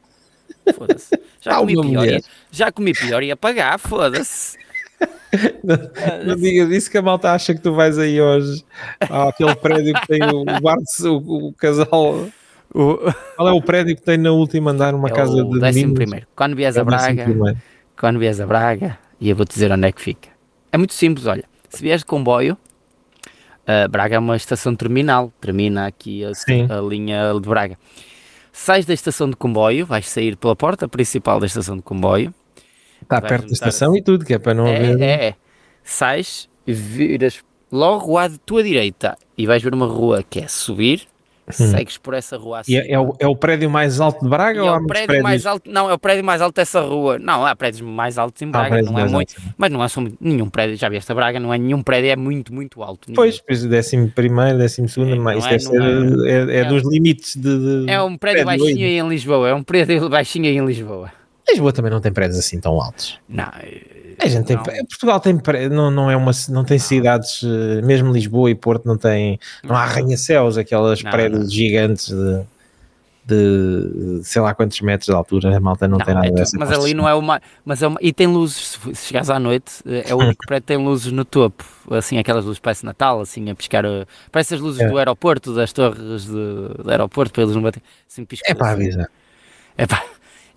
Foda-se. 0.73 1.19
Já, 1.41 1.57
comi 1.57 1.79
pior, 1.79 2.07
ia, 2.07 2.21
já 2.49 2.71
comi 2.71 2.93
pior 2.93 3.21
e 3.21 3.27
ia 3.27 3.37
pagar, 3.37 3.77
foda-se. 3.77 4.57
Não, 5.61 6.25
não 6.27 6.35
digas 6.37 6.69
isso 6.71 6.89
que 6.89 6.97
a 6.97 7.01
malta 7.01 7.33
acha 7.33 7.53
que 7.53 7.59
tu 7.59 7.73
vais 7.73 7.99
aí 7.99 8.21
hoje 8.21 8.63
àquele 9.01 9.53
prédio 9.55 9.93
que 9.93 10.07
tem 10.07 10.23
o, 10.23 10.45
o, 10.45 11.17
o, 11.17 11.47
o 11.47 11.53
casal 11.53 12.29
o... 12.73 12.97
Qual 13.35 13.47
é 13.47 13.51
o 13.51 13.61
prédio 13.61 13.95
que 13.95 14.01
tem 14.01 14.17
na 14.17 14.31
última 14.31 14.71
andar 14.71 14.93
uma 14.93 15.07
é 15.07 15.11
casa 15.11 15.43
de 15.43 15.59
décimo 15.59 15.93
primeiro. 15.93 16.27
Quando 16.35 16.55
vies 16.55 16.77
a 16.77 16.83
Braga, 16.83 17.25
quando 17.97 18.19
vies 18.19 18.39
a 18.39 18.45
Braga, 18.45 18.97
e 19.19 19.29
eu 19.29 19.35
vou-te 19.35 19.53
dizer 19.53 19.71
onde 19.71 19.87
é 19.87 19.91
que 19.91 20.01
fica. 20.01 20.29
É 20.71 20.77
muito 20.77 20.93
simples, 20.93 21.25
olha. 21.25 21.45
Se 21.69 21.81
vieres 21.81 22.01
de 22.01 22.05
comboio, 22.05 22.57
uh, 23.63 23.89
Braga 23.89 24.15
é 24.15 24.19
uma 24.19 24.35
estação 24.35 24.75
terminal, 24.75 25.31
termina 25.39 25.87
aqui 25.87 26.23
a, 26.25 26.29
a, 26.29 26.81
linha 26.81 27.33
de 27.33 27.47
Braga. 27.47 27.77
Sais 28.51 28.85
da 28.85 28.93
estação 28.93 29.29
de 29.29 29.35
comboio, 29.35 29.85
vais 29.85 30.07
sair 30.07 30.35
pela 30.37 30.55
porta 30.55 30.87
principal 30.87 31.39
da 31.39 31.45
estação 31.45 31.75
de 31.75 31.81
comboio. 31.81 32.33
Está 33.01 33.21
perto 33.21 33.47
da 33.47 33.53
estação 33.53 33.95
e 33.95 34.01
tudo, 34.01 34.25
que 34.25 34.33
é 34.33 34.39
para 34.39 34.53
não 34.53 34.67
é, 34.67 34.77
haver... 34.77 35.01
É, 35.01 35.25
é. 35.27 35.35
Sais, 35.83 36.49
viras 36.65 37.43
logo 37.71 38.17
à 38.17 38.29
tua 38.29 38.63
direita 38.63 39.17
e 39.37 39.45
vais 39.45 39.61
ver 39.61 39.73
uma 39.73 39.85
rua 39.85 40.23
que 40.23 40.39
é 40.39 40.47
subir, 40.47 41.07
Hum. 41.47 41.71
segues 41.71 41.97
por 41.97 42.15
essa 42.15 42.37
rua 42.37 42.61
assim. 42.61 42.73
E 42.73 42.77
é, 42.77 42.93
é, 42.93 42.99
o, 42.99 43.15
é 43.19 43.27
o 43.27 43.35
prédio 43.35 43.69
mais 43.69 43.99
alto 43.99 44.23
de 44.23 44.29
Braga 44.29 44.63
ou 44.63 44.69
é 44.69 44.77
o 44.77 44.87
prédio 44.87 45.21
mais 45.21 45.45
alto? 45.45 45.69
Não, 45.69 45.89
é 45.89 45.93
o 45.93 45.99
prédio 45.99 46.23
mais 46.23 46.41
alto 46.41 46.55
dessa 46.55 46.81
rua. 46.81 47.19
Não, 47.19 47.45
há 47.45 47.55
prédios 47.55 47.81
mais 47.81 48.17
altos 48.17 48.41
em 48.41 48.49
Braga, 48.49 48.81
não 48.81 48.97
é 48.97 49.07
muito, 49.07 49.35
alto. 49.37 49.53
mas 49.55 49.71
não 49.71 49.83
é 49.83 49.87
só 49.87 50.03
nenhum 50.19 50.49
prédio, 50.49 50.75
já 50.75 50.89
vi 50.89 50.97
esta 50.97 51.13
Braga, 51.13 51.39
não 51.39 51.53
é 51.53 51.57
nenhum 51.57 51.83
prédio, 51.83 52.09
é 52.09 52.15
muito, 52.15 52.53
muito 52.53 52.81
alto. 52.81 53.07
Nenhum. 53.07 53.15
Pois, 53.15 53.39
pois 53.39 53.63
décimo 53.63 54.09
primeiro, 54.09 54.57
décimo 54.57 54.89
segundo, 54.89 55.13
é, 55.13 55.19
mas 55.19 55.45
é, 55.45 55.59
ser, 55.59 55.81
é, 55.81 56.55
é, 56.55 56.59
é, 56.61 56.65
dos 56.65 56.81
limites 56.83 57.35
de, 57.35 57.85
de 57.85 57.91
É 57.91 58.01
um 58.01 58.17
prédio, 58.17 58.45
prédio 58.45 58.45
baixinho 58.45 58.85
aí 58.85 58.97
em 58.97 59.07
Lisboa, 59.07 59.49
é 59.49 59.53
um 59.53 59.63
prédio 59.63 60.09
baixinho 60.09 60.45
aí 60.45 60.57
em 60.57 60.65
Lisboa. 60.65 61.11
Lisboa 61.47 61.71
também 61.71 61.91
não 61.91 62.01
tem 62.01 62.11
prédios 62.11 62.39
assim 62.39 62.59
tão 62.59 62.81
altos. 62.81 63.19
Não, 63.29 63.51
a 64.25 64.29
gente 64.29 64.45
tem, 64.45 64.57
Portugal 64.57 65.19
tem, 65.19 65.39
não, 65.69 65.91
não, 65.91 66.11
é 66.11 66.15
uma, 66.15 66.31
não 66.49 66.63
tem 66.63 66.79
cidades, 66.79 67.41
eh, 67.43 67.81
mesmo 67.81 68.11
Lisboa 68.11 68.49
e 68.49 68.55
Porto 68.55 68.85
não 68.85 68.97
tem, 68.97 69.39
não 69.63 69.75
há 69.75 69.83
arranha-céus, 69.83 70.57
aquelas 70.57 71.01
não, 71.03 71.11
prédios 71.11 71.43
não. 71.43 71.49
gigantes 71.49 72.09
de, 72.09 72.43
de, 73.25 74.23
sei 74.23 74.41
lá 74.41 74.53
quantos 74.53 74.79
metros 74.81 75.07
de 75.07 75.13
altura, 75.13 75.55
a 75.55 75.59
malta 75.59 75.87
não, 75.87 75.97
tem 75.97 76.13
nada 76.13 76.27
é 76.27 76.31
dessa. 76.31 76.57
Mas 76.57 76.71
ali 76.71 76.93
não 76.93 77.07
é 77.07 77.13
uma, 77.13 77.41
mas 77.63 77.81
é 77.81 77.87
uma, 77.87 77.97
e 78.01 78.13
tem 78.13 78.27
luzes, 78.27 78.79
se 78.93 79.07
chegares 79.07 79.29
à 79.29 79.39
noite, 79.39 79.81
eh, 79.85 80.05
é 80.07 80.15
o 80.15 80.17
único 80.17 80.45
prédio 80.47 80.63
que 80.63 80.73
tem 80.73 80.77
luzes 80.77 81.11
no 81.11 81.25
topo, 81.25 81.63
assim 81.91 82.17
aquelas 82.17 82.45
luzes 82.45 82.59
parece 82.59 82.85
Natal, 82.85 83.21
assim 83.21 83.49
a 83.49 83.55
piscar, 83.55 83.85
eh, 83.85 84.05
parece 84.31 84.55
as 84.55 84.59
luzes 84.59 84.81
é. 84.81 84.87
do 84.87 84.97
aeroporto, 84.97 85.53
das 85.53 85.71
torres 85.73 86.25
de, 86.25 86.83
do 86.83 86.89
aeroporto, 86.89 87.33
para 87.33 87.43
eles 87.43 87.55
não 87.55 87.61
baterem, 87.61 87.85
assim 88.07 88.27
É 88.45 88.53
para 88.53 88.71
avisar. 88.71 89.09
É 89.77 89.85
pá, 89.85 90.03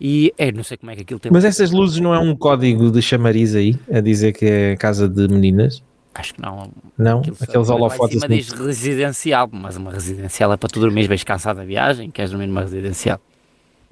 E 0.01 0.33
é, 0.39 0.53
não 0.53 0.63
sei 0.63 0.77
como 0.77 0.93
é 0.93 0.97
que 0.97 1.03
aquilo 1.03 1.19
tem. 1.19 1.33
Mas 1.33 1.45
essas 1.45 1.71
luzes 1.71 1.99
não 1.99 2.15
é 2.15 2.19
um 2.19 2.37
código 2.37 2.91
de 2.91 3.03
chamariz 3.03 3.55
aí, 3.55 3.77
a 3.93 4.01
dizer 4.01 4.33
que 4.33 4.47
é 4.47 4.77
casa 4.77 5.09
de 5.09 5.27
meninas? 5.29 5.83
Acho 6.15 6.35
que 6.35 6.43
não. 6.43 6.71
Não, 6.97 7.23
aqueles 7.41 7.69
holofotes. 7.69 8.21
Mas 8.21 8.47
diz 8.47 8.53
residencial, 8.53 9.49
mas 9.53 9.77
uma 9.77 9.93
residencial 9.93 10.53
é 10.53 10.57
para 10.57 10.69
tu 10.69 10.81
dormir 10.81 11.09
bem 11.09 11.19
cansado 11.19 11.59
da 11.59 11.65
viagem, 11.65 12.11
queres 12.11 12.31
dormir 12.31 12.47
numa 12.47 12.63
residencial. 12.63 13.21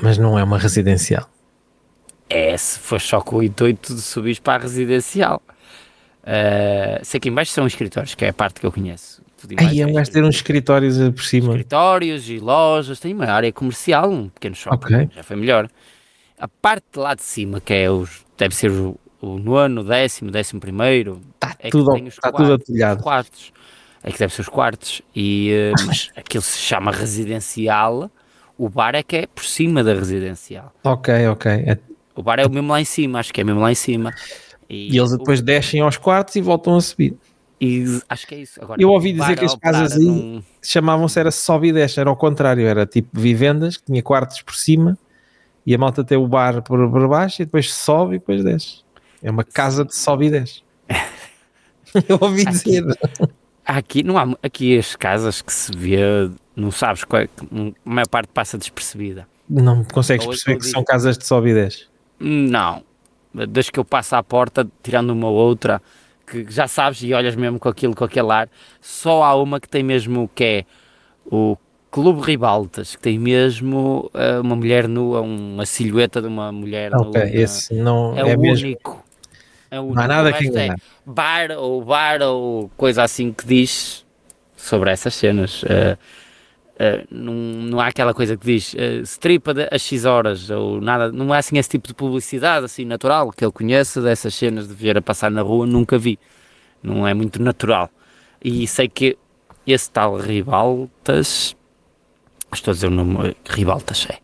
Mas 0.01 0.19
não 0.19 0.39
é 0.39 0.45
uma 0.45 0.59
residencial. 0.59 1.29
É, 2.29 2.57
se 2.57 2.79
for 2.79 3.01
só 3.01 3.21
com 3.21 3.37
o 3.37 3.43
intuito 3.43 3.95
de 3.95 4.01
subir 4.01 4.41
para 4.41 4.61
a 4.61 4.63
residencial. 4.63 5.41
Uh, 6.23 6.99
sei 7.05 7.21
que 7.21 7.29
embaixo 7.29 7.53
são 7.53 7.67
escritórios, 7.67 8.17
que 8.17 8.25
é 8.25 8.31
a 8.31 8.33
parte 8.33 8.61
que 8.61 8.67
eu 8.67 8.73
conheço. 8.73 9.23
Aí 9.59 9.81
é 9.81 9.87
um 9.87 9.93
gajo 9.93 10.11
ter 10.11 10.25
uns 10.25 10.37
escritórios 10.37 10.99
por 11.11 11.23
cima. 11.23 11.51
Escritórios 11.51 12.29
e 12.29 12.39
lojas, 12.39 12.99
tem 12.99 13.15
uma 13.15 13.27
área 13.27 13.53
comercial, 13.53 14.11
um 14.11 14.29
pequeno 14.29 14.57
shopping, 14.57 14.95
okay. 14.95 15.09
já 15.15 15.23
foi 15.23 15.37
melhor. 15.37 15.69
A 16.39 16.49
parte 16.49 16.85
de 16.93 16.99
lá 16.99 17.15
de 17.15 17.23
cima, 17.23 17.61
que 17.61 17.73
é 17.73 17.91
os, 17.91 18.25
deve 18.37 18.55
ser 18.55 18.71
o, 18.71 18.99
o 19.21 19.39
nono, 19.39 19.83
décimo, 19.83 20.31
décimo 20.31 20.61
primeiro, 20.61 21.21
está 21.35 21.57
é 21.59 21.71
tudo, 21.71 21.93
tem 21.95 22.07
os 22.07 22.17
tá 22.17 22.31
quartos, 22.31 22.67
tudo 22.67 23.03
quartos. 23.03 23.53
É 24.03 24.11
que 24.13 24.19
deve 24.19 24.33
ser 24.33 24.43
os 24.43 24.49
quartos. 24.49 25.03
E, 25.15 25.73
uh, 25.73 25.87
mas 25.87 26.11
aquilo 26.15 26.43
se 26.43 26.59
chama 26.59 26.93
residencial, 26.93 28.11
o 28.59 28.69
bar 28.69 28.95
é 28.95 29.03
que 29.03 29.17
é 29.17 29.27
por 29.27 29.45
cima 29.45 29.83
da 29.83 29.95
residencial. 29.95 30.73
Ok, 30.85 31.27
ok. 31.29 31.51
É... 31.53 31.79
O 32.15 32.23
bar 32.23 32.39
é 32.39 32.47
o 32.47 32.51
mesmo 32.51 32.71
lá 32.71 32.81
em 32.81 32.85
cima, 32.85 33.19
acho 33.19 33.33
que 33.33 33.41
é 33.41 33.45
mesmo 33.45 33.61
lá 33.61 33.73
em 33.73 33.75
cima. 33.75 34.15
E, 34.69 34.95
e 34.95 34.99
eles 34.99 35.13
depois 35.13 35.41
o... 35.41 35.43
descem 35.43 35.81
aos 35.81 35.97
quartos 35.97 36.37
e 36.37 36.41
voltam 36.41 36.77
a 36.77 36.81
subir. 36.81 37.17
E 37.61 37.85
acho 38.09 38.27
que 38.27 38.35
é 38.35 38.39
isso. 38.39 38.63
Agora, 38.63 38.81
eu 38.81 38.91
ouvi 38.91 39.13
dizer 39.13 39.39
que 39.39 39.45
as 39.45 39.55
casas 39.55 39.93
aí 39.93 40.05
num... 40.05 40.43
chamavam-se 40.63 41.19
era 41.19 41.31
sobe 41.31 41.69
e 41.69 41.73
desce, 41.73 41.99
era 41.99 42.11
ao 42.11 42.17
contrário, 42.17 42.67
era 42.67 42.87
tipo 42.87 43.09
vivendas 43.19 43.79
que 43.79 43.87
tinha 43.87 44.03
quartos 44.03 44.43
por 44.43 44.55
cima 44.55 44.99
e 45.67 45.75
a 45.75 45.79
malta 45.79 46.05
tem 46.05 46.17
o 46.17 46.29
bar 46.29 46.63
por, 46.63 46.91
por 46.91 47.09
baixo 47.09 47.43
e 47.43 47.45
depois 47.45 47.73
sobe 47.75 48.17
e 48.17 48.19
depois 48.19 48.45
desce. 48.45 48.83
É 49.21 49.31
uma 49.31 49.43
casa 49.43 49.85
de 49.85 49.95
sobe 49.97 50.27
e 50.27 50.31
desce. 50.31 50.63
eu 52.09 52.19
ouvi 52.21 52.43
aqui, 52.43 52.55
dizer. 52.55 52.99
Aqui 53.65 54.03
não 54.05 54.17
há 54.17 54.37
aqui 54.45 54.79
as 54.79 54.95
casas 54.95 55.43
que 55.43 55.53
se 55.53 55.77
vê, 55.77 56.31
não 56.55 56.71
sabes 56.71 57.03
qual 57.03 57.23
é, 57.23 57.25
a 57.25 57.73
maior 57.85 58.07
parte 58.07 58.29
passa 58.29 58.57
despercebida. 58.57 59.27
Não 59.51 59.83
consegues 59.83 60.25
perceber 60.25 60.59
que 60.59 60.63
digo, 60.63 60.73
são 60.73 60.85
casas 60.85 61.19
de 61.19 61.27
sobe 61.27 61.51
e 61.51 61.55
desce. 61.55 61.87
Não, 62.21 62.85
desde 63.35 63.73
que 63.73 63.81
eu 63.81 63.85
passo 63.85 64.15
à 64.15 64.23
porta, 64.23 64.67
tirando 64.83 65.11
uma 65.11 65.29
ou 65.29 65.35
outra, 65.35 65.83
que 66.27 66.47
já 66.49 66.69
sabes 66.69 67.03
e 67.03 67.13
olhas 67.13 67.35
mesmo 67.35 67.59
com 67.59 67.69
aquilo, 67.69 67.95
com 67.95 68.05
aquele 68.05 68.31
ar, 68.31 68.49
só 68.81 69.25
há 69.25 69.35
uma 69.35 69.61
que 69.61 69.69
tem 69.69 69.83
mesmo 69.83 70.31
que 70.33 70.45
é 70.45 70.65
o 71.25 71.57
Clube 71.97 72.21
Ribaltas, 72.21 72.95
que 72.95 73.01
tem 73.01 73.19
mesmo 73.19 74.11
uh, 74.13 74.43
uma 74.43 74.55
mulher 74.55 74.87
nua, 74.87 75.23
uma 75.23 75.65
silhueta 75.65 76.21
de 76.21 76.29
uma 76.29 76.53
mulher 76.53 76.95
okay, 76.95 77.23
nua. 77.23 77.35
Esse 77.35 77.73
não 77.73 78.15
é, 78.15 78.21
é 78.21 78.37
o 78.37 78.39
mesmo. 78.39 78.67
único. 78.67 79.05
É 79.71 79.81
o 79.81 79.85
único. 79.85 79.97
Não 79.97 80.03
há 80.03 80.07
nada 80.07 80.31
que 80.31 80.45
enganar. 80.47 80.75
É 80.75 80.77
bar 81.07 81.53
ou 81.53 81.83
bar 81.83 82.21
ou 82.21 82.71
coisa 82.77 83.03
assim 83.03 83.33
que 83.33 83.47
diz 83.47 84.05
sobre 84.55 84.91
essas 84.91 85.15
cenas. 85.15 85.63
Uh, 85.63 85.97
Uh, 86.79 87.09
não, 87.11 87.33
não 87.33 87.81
há 87.81 87.87
aquela 87.87 88.13
coisa 88.13 88.37
que 88.37 88.45
diz 88.45 88.75
uh, 88.75 89.01
stripa 89.03 89.55
às 89.71 89.81
X 89.81 90.05
horas 90.05 90.51
ou 90.51 90.79
nada, 90.79 91.11
não 91.11 91.33
há 91.33 91.39
assim 91.39 91.57
esse 91.57 91.71
tipo 91.71 91.89
de 91.89 91.95
publicidade 91.95 92.67
assim 92.67 92.85
natural 92.85 93.33
que 93.33 93.43
ele 93.43 93.51
conheça 93.51 94.03
dessas 94.03 94.35
cenas 94.35 94.69
de 94.69 94.75
ver 94.75 94.99
a 94.99 95.01
passar 95.01 95.31
na 95.31 95.41
rua, 95.41 95.65
nunca 95.65 95.97
vi, 95.97 96.19
não 96.83 97.09
é 97.09 97.15
muito 97.15 97.41
natural. 97.41 97.89
E 98.45 98.67
sei 98.67 98.91
que 98.91 99.17
esse 99.67 99.91
tal 99.91 100.19
Ribaltas, 100.19 101.56
estou 102.53 102.73
a 102.73 102.75
dizer 102.75 102.87
o 102.87 102.91
nome, 102.91 103.37
Ribaltas 103.49 104.07
é. 104.11 104.19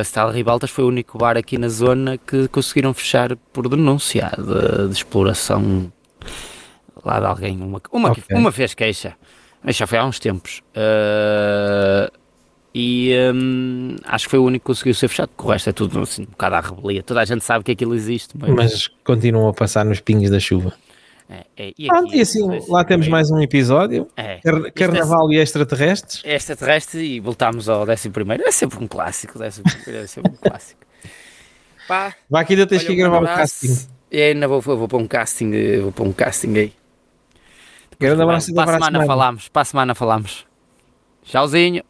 Esse 0.00 0.12
tal 0.12 0.30
Ribaltas 0.30 0.70
foi 0.70 0.84
o 0.84 0.88
único 0.88 1.18
bar 1.18 1.36
aqui 1.36 1.58
na 1.58 1.68
zona 1.68 2.16
que 2.16 2.46
conseguiram 2.48 2.94
fechar 2.94 3.36
por 3.52 3.68
denúncia 3.68 4.30
de, 4.36 4.88
de 4.88 4.94
exploração 4.94 5.92
lá 7.04 7.18
de 7.18 7.26
alguém. 7.26 7.60
Uma, 7.60 7.80
uma, 7.90 8.12
okay. 8.12 8.36
uma 8.36 8.52
fez 8.52 8.72
queixa 8.74 9.16
mas 9.64 9.76
já 9.76 9.86
foi 9.86 9.96
há 9.96 10.04
uns 10.04 10.20
tempos. 10.20 10.62
Uh, 10.76 12.12
e 12.74 13.14
um, 13.34 13.96
acho 14.04 14.26
que 14.26 14.30
foi 14.32 14.38
o 14.38 14.44
único 14.44 14.64
que 14.64 14.66
conseguiu 14.66 14.92
ser 14.92 15.08
fechado, 15.08 15.30
porque 15.34 15.48
o 15.48 15.52
resto 15.52 15.70
é 15.70 15.72
tudo 15.72 16.00
assim, 16.00 16.22
um 16.22 16.26
bocado 16.26 16.56
à 16.56 16.60
rebelia. 16.60 17.02
Toda 17.02 17.22
a 17.22 17.24
gente 17.24 17.42
sabe 17.42 17.64
que 17.64 17.72
aquilo 17.72 17.94
existe. 17.94 18.36
Mas, 18.36 18.50
mas 18.50 18.88
continuam 19.02 19.48
a 19.48 19.54
passar 19.54 19.84
nos 19.84 20.00
pingos 20.00 20.28
da 20.28 20.38
chuva. 20.38 20.74
É, 21.28 21.46
é, 21.56 21.72
e, 21.78 21.88
aqui, 21.90 22.16
e 22.16 22.20
assim, 22.20 22.40
lá 22.68 22.84
temos 22.84 23.08
mais 23.08 23.30
um 23.30 23.40
episódio. 23.40 24.08
É, 24.16 24.40
Carnaval 24.74 25.30
é, 25.30 25.34
e 25.34 25.38
extraterrestres. 25.38 26.22
Extraterrestre 26.24 27.02
e 27.02 27.20
voltamos 27.20 27.68
ao 27.68 27.86
décimo 27.86 28.12
primeiro. 28.12 28.42
É 28.46 28.50
sempre 28.50 28.82
um 28.82 28.86
clássico. 28.86 29.38
Décimo 29.38 29.64
primeiro 29.64 30.04
é 30.04 30.06
sempre 30.06 30.32
um 30.32 30.36
clássico. 30.36 30.80
Pá, 31.88 32.14
Vai 32.28 32.42
aqui 32.42 32.54
ainda 32.54 32.66
tens 32.66 32.82
que 32.82 32.94
gravar 32.94 33.20
um 33.20 33.26
casting. 33.26 33.88
É, 34.10 34.28
ainda 34.28 34.46
vou, 34.46 34.60
vou, 34.60 34.76
vou 34.76 34.88
para 34.88 34.98
um 34.98 35.06
casting, 35.06 35.80
vou 35.80 35.92
para 35.92 36.04
um 36.04 36.12
casting 36.12 36.56
aí. 36.56 36.72
Grande 37.98 38.22
abraço 38.22 38.54
para 38.54 38.76
a 38.76 38.80
semana 38.80 39.06
falamos. 39.06 39.48
Para 39.48 39.62
a 39.62 39.64
semana 39.64 39.94
falamos. 39.94 40.46
Tchauzinho. 41.22 41.82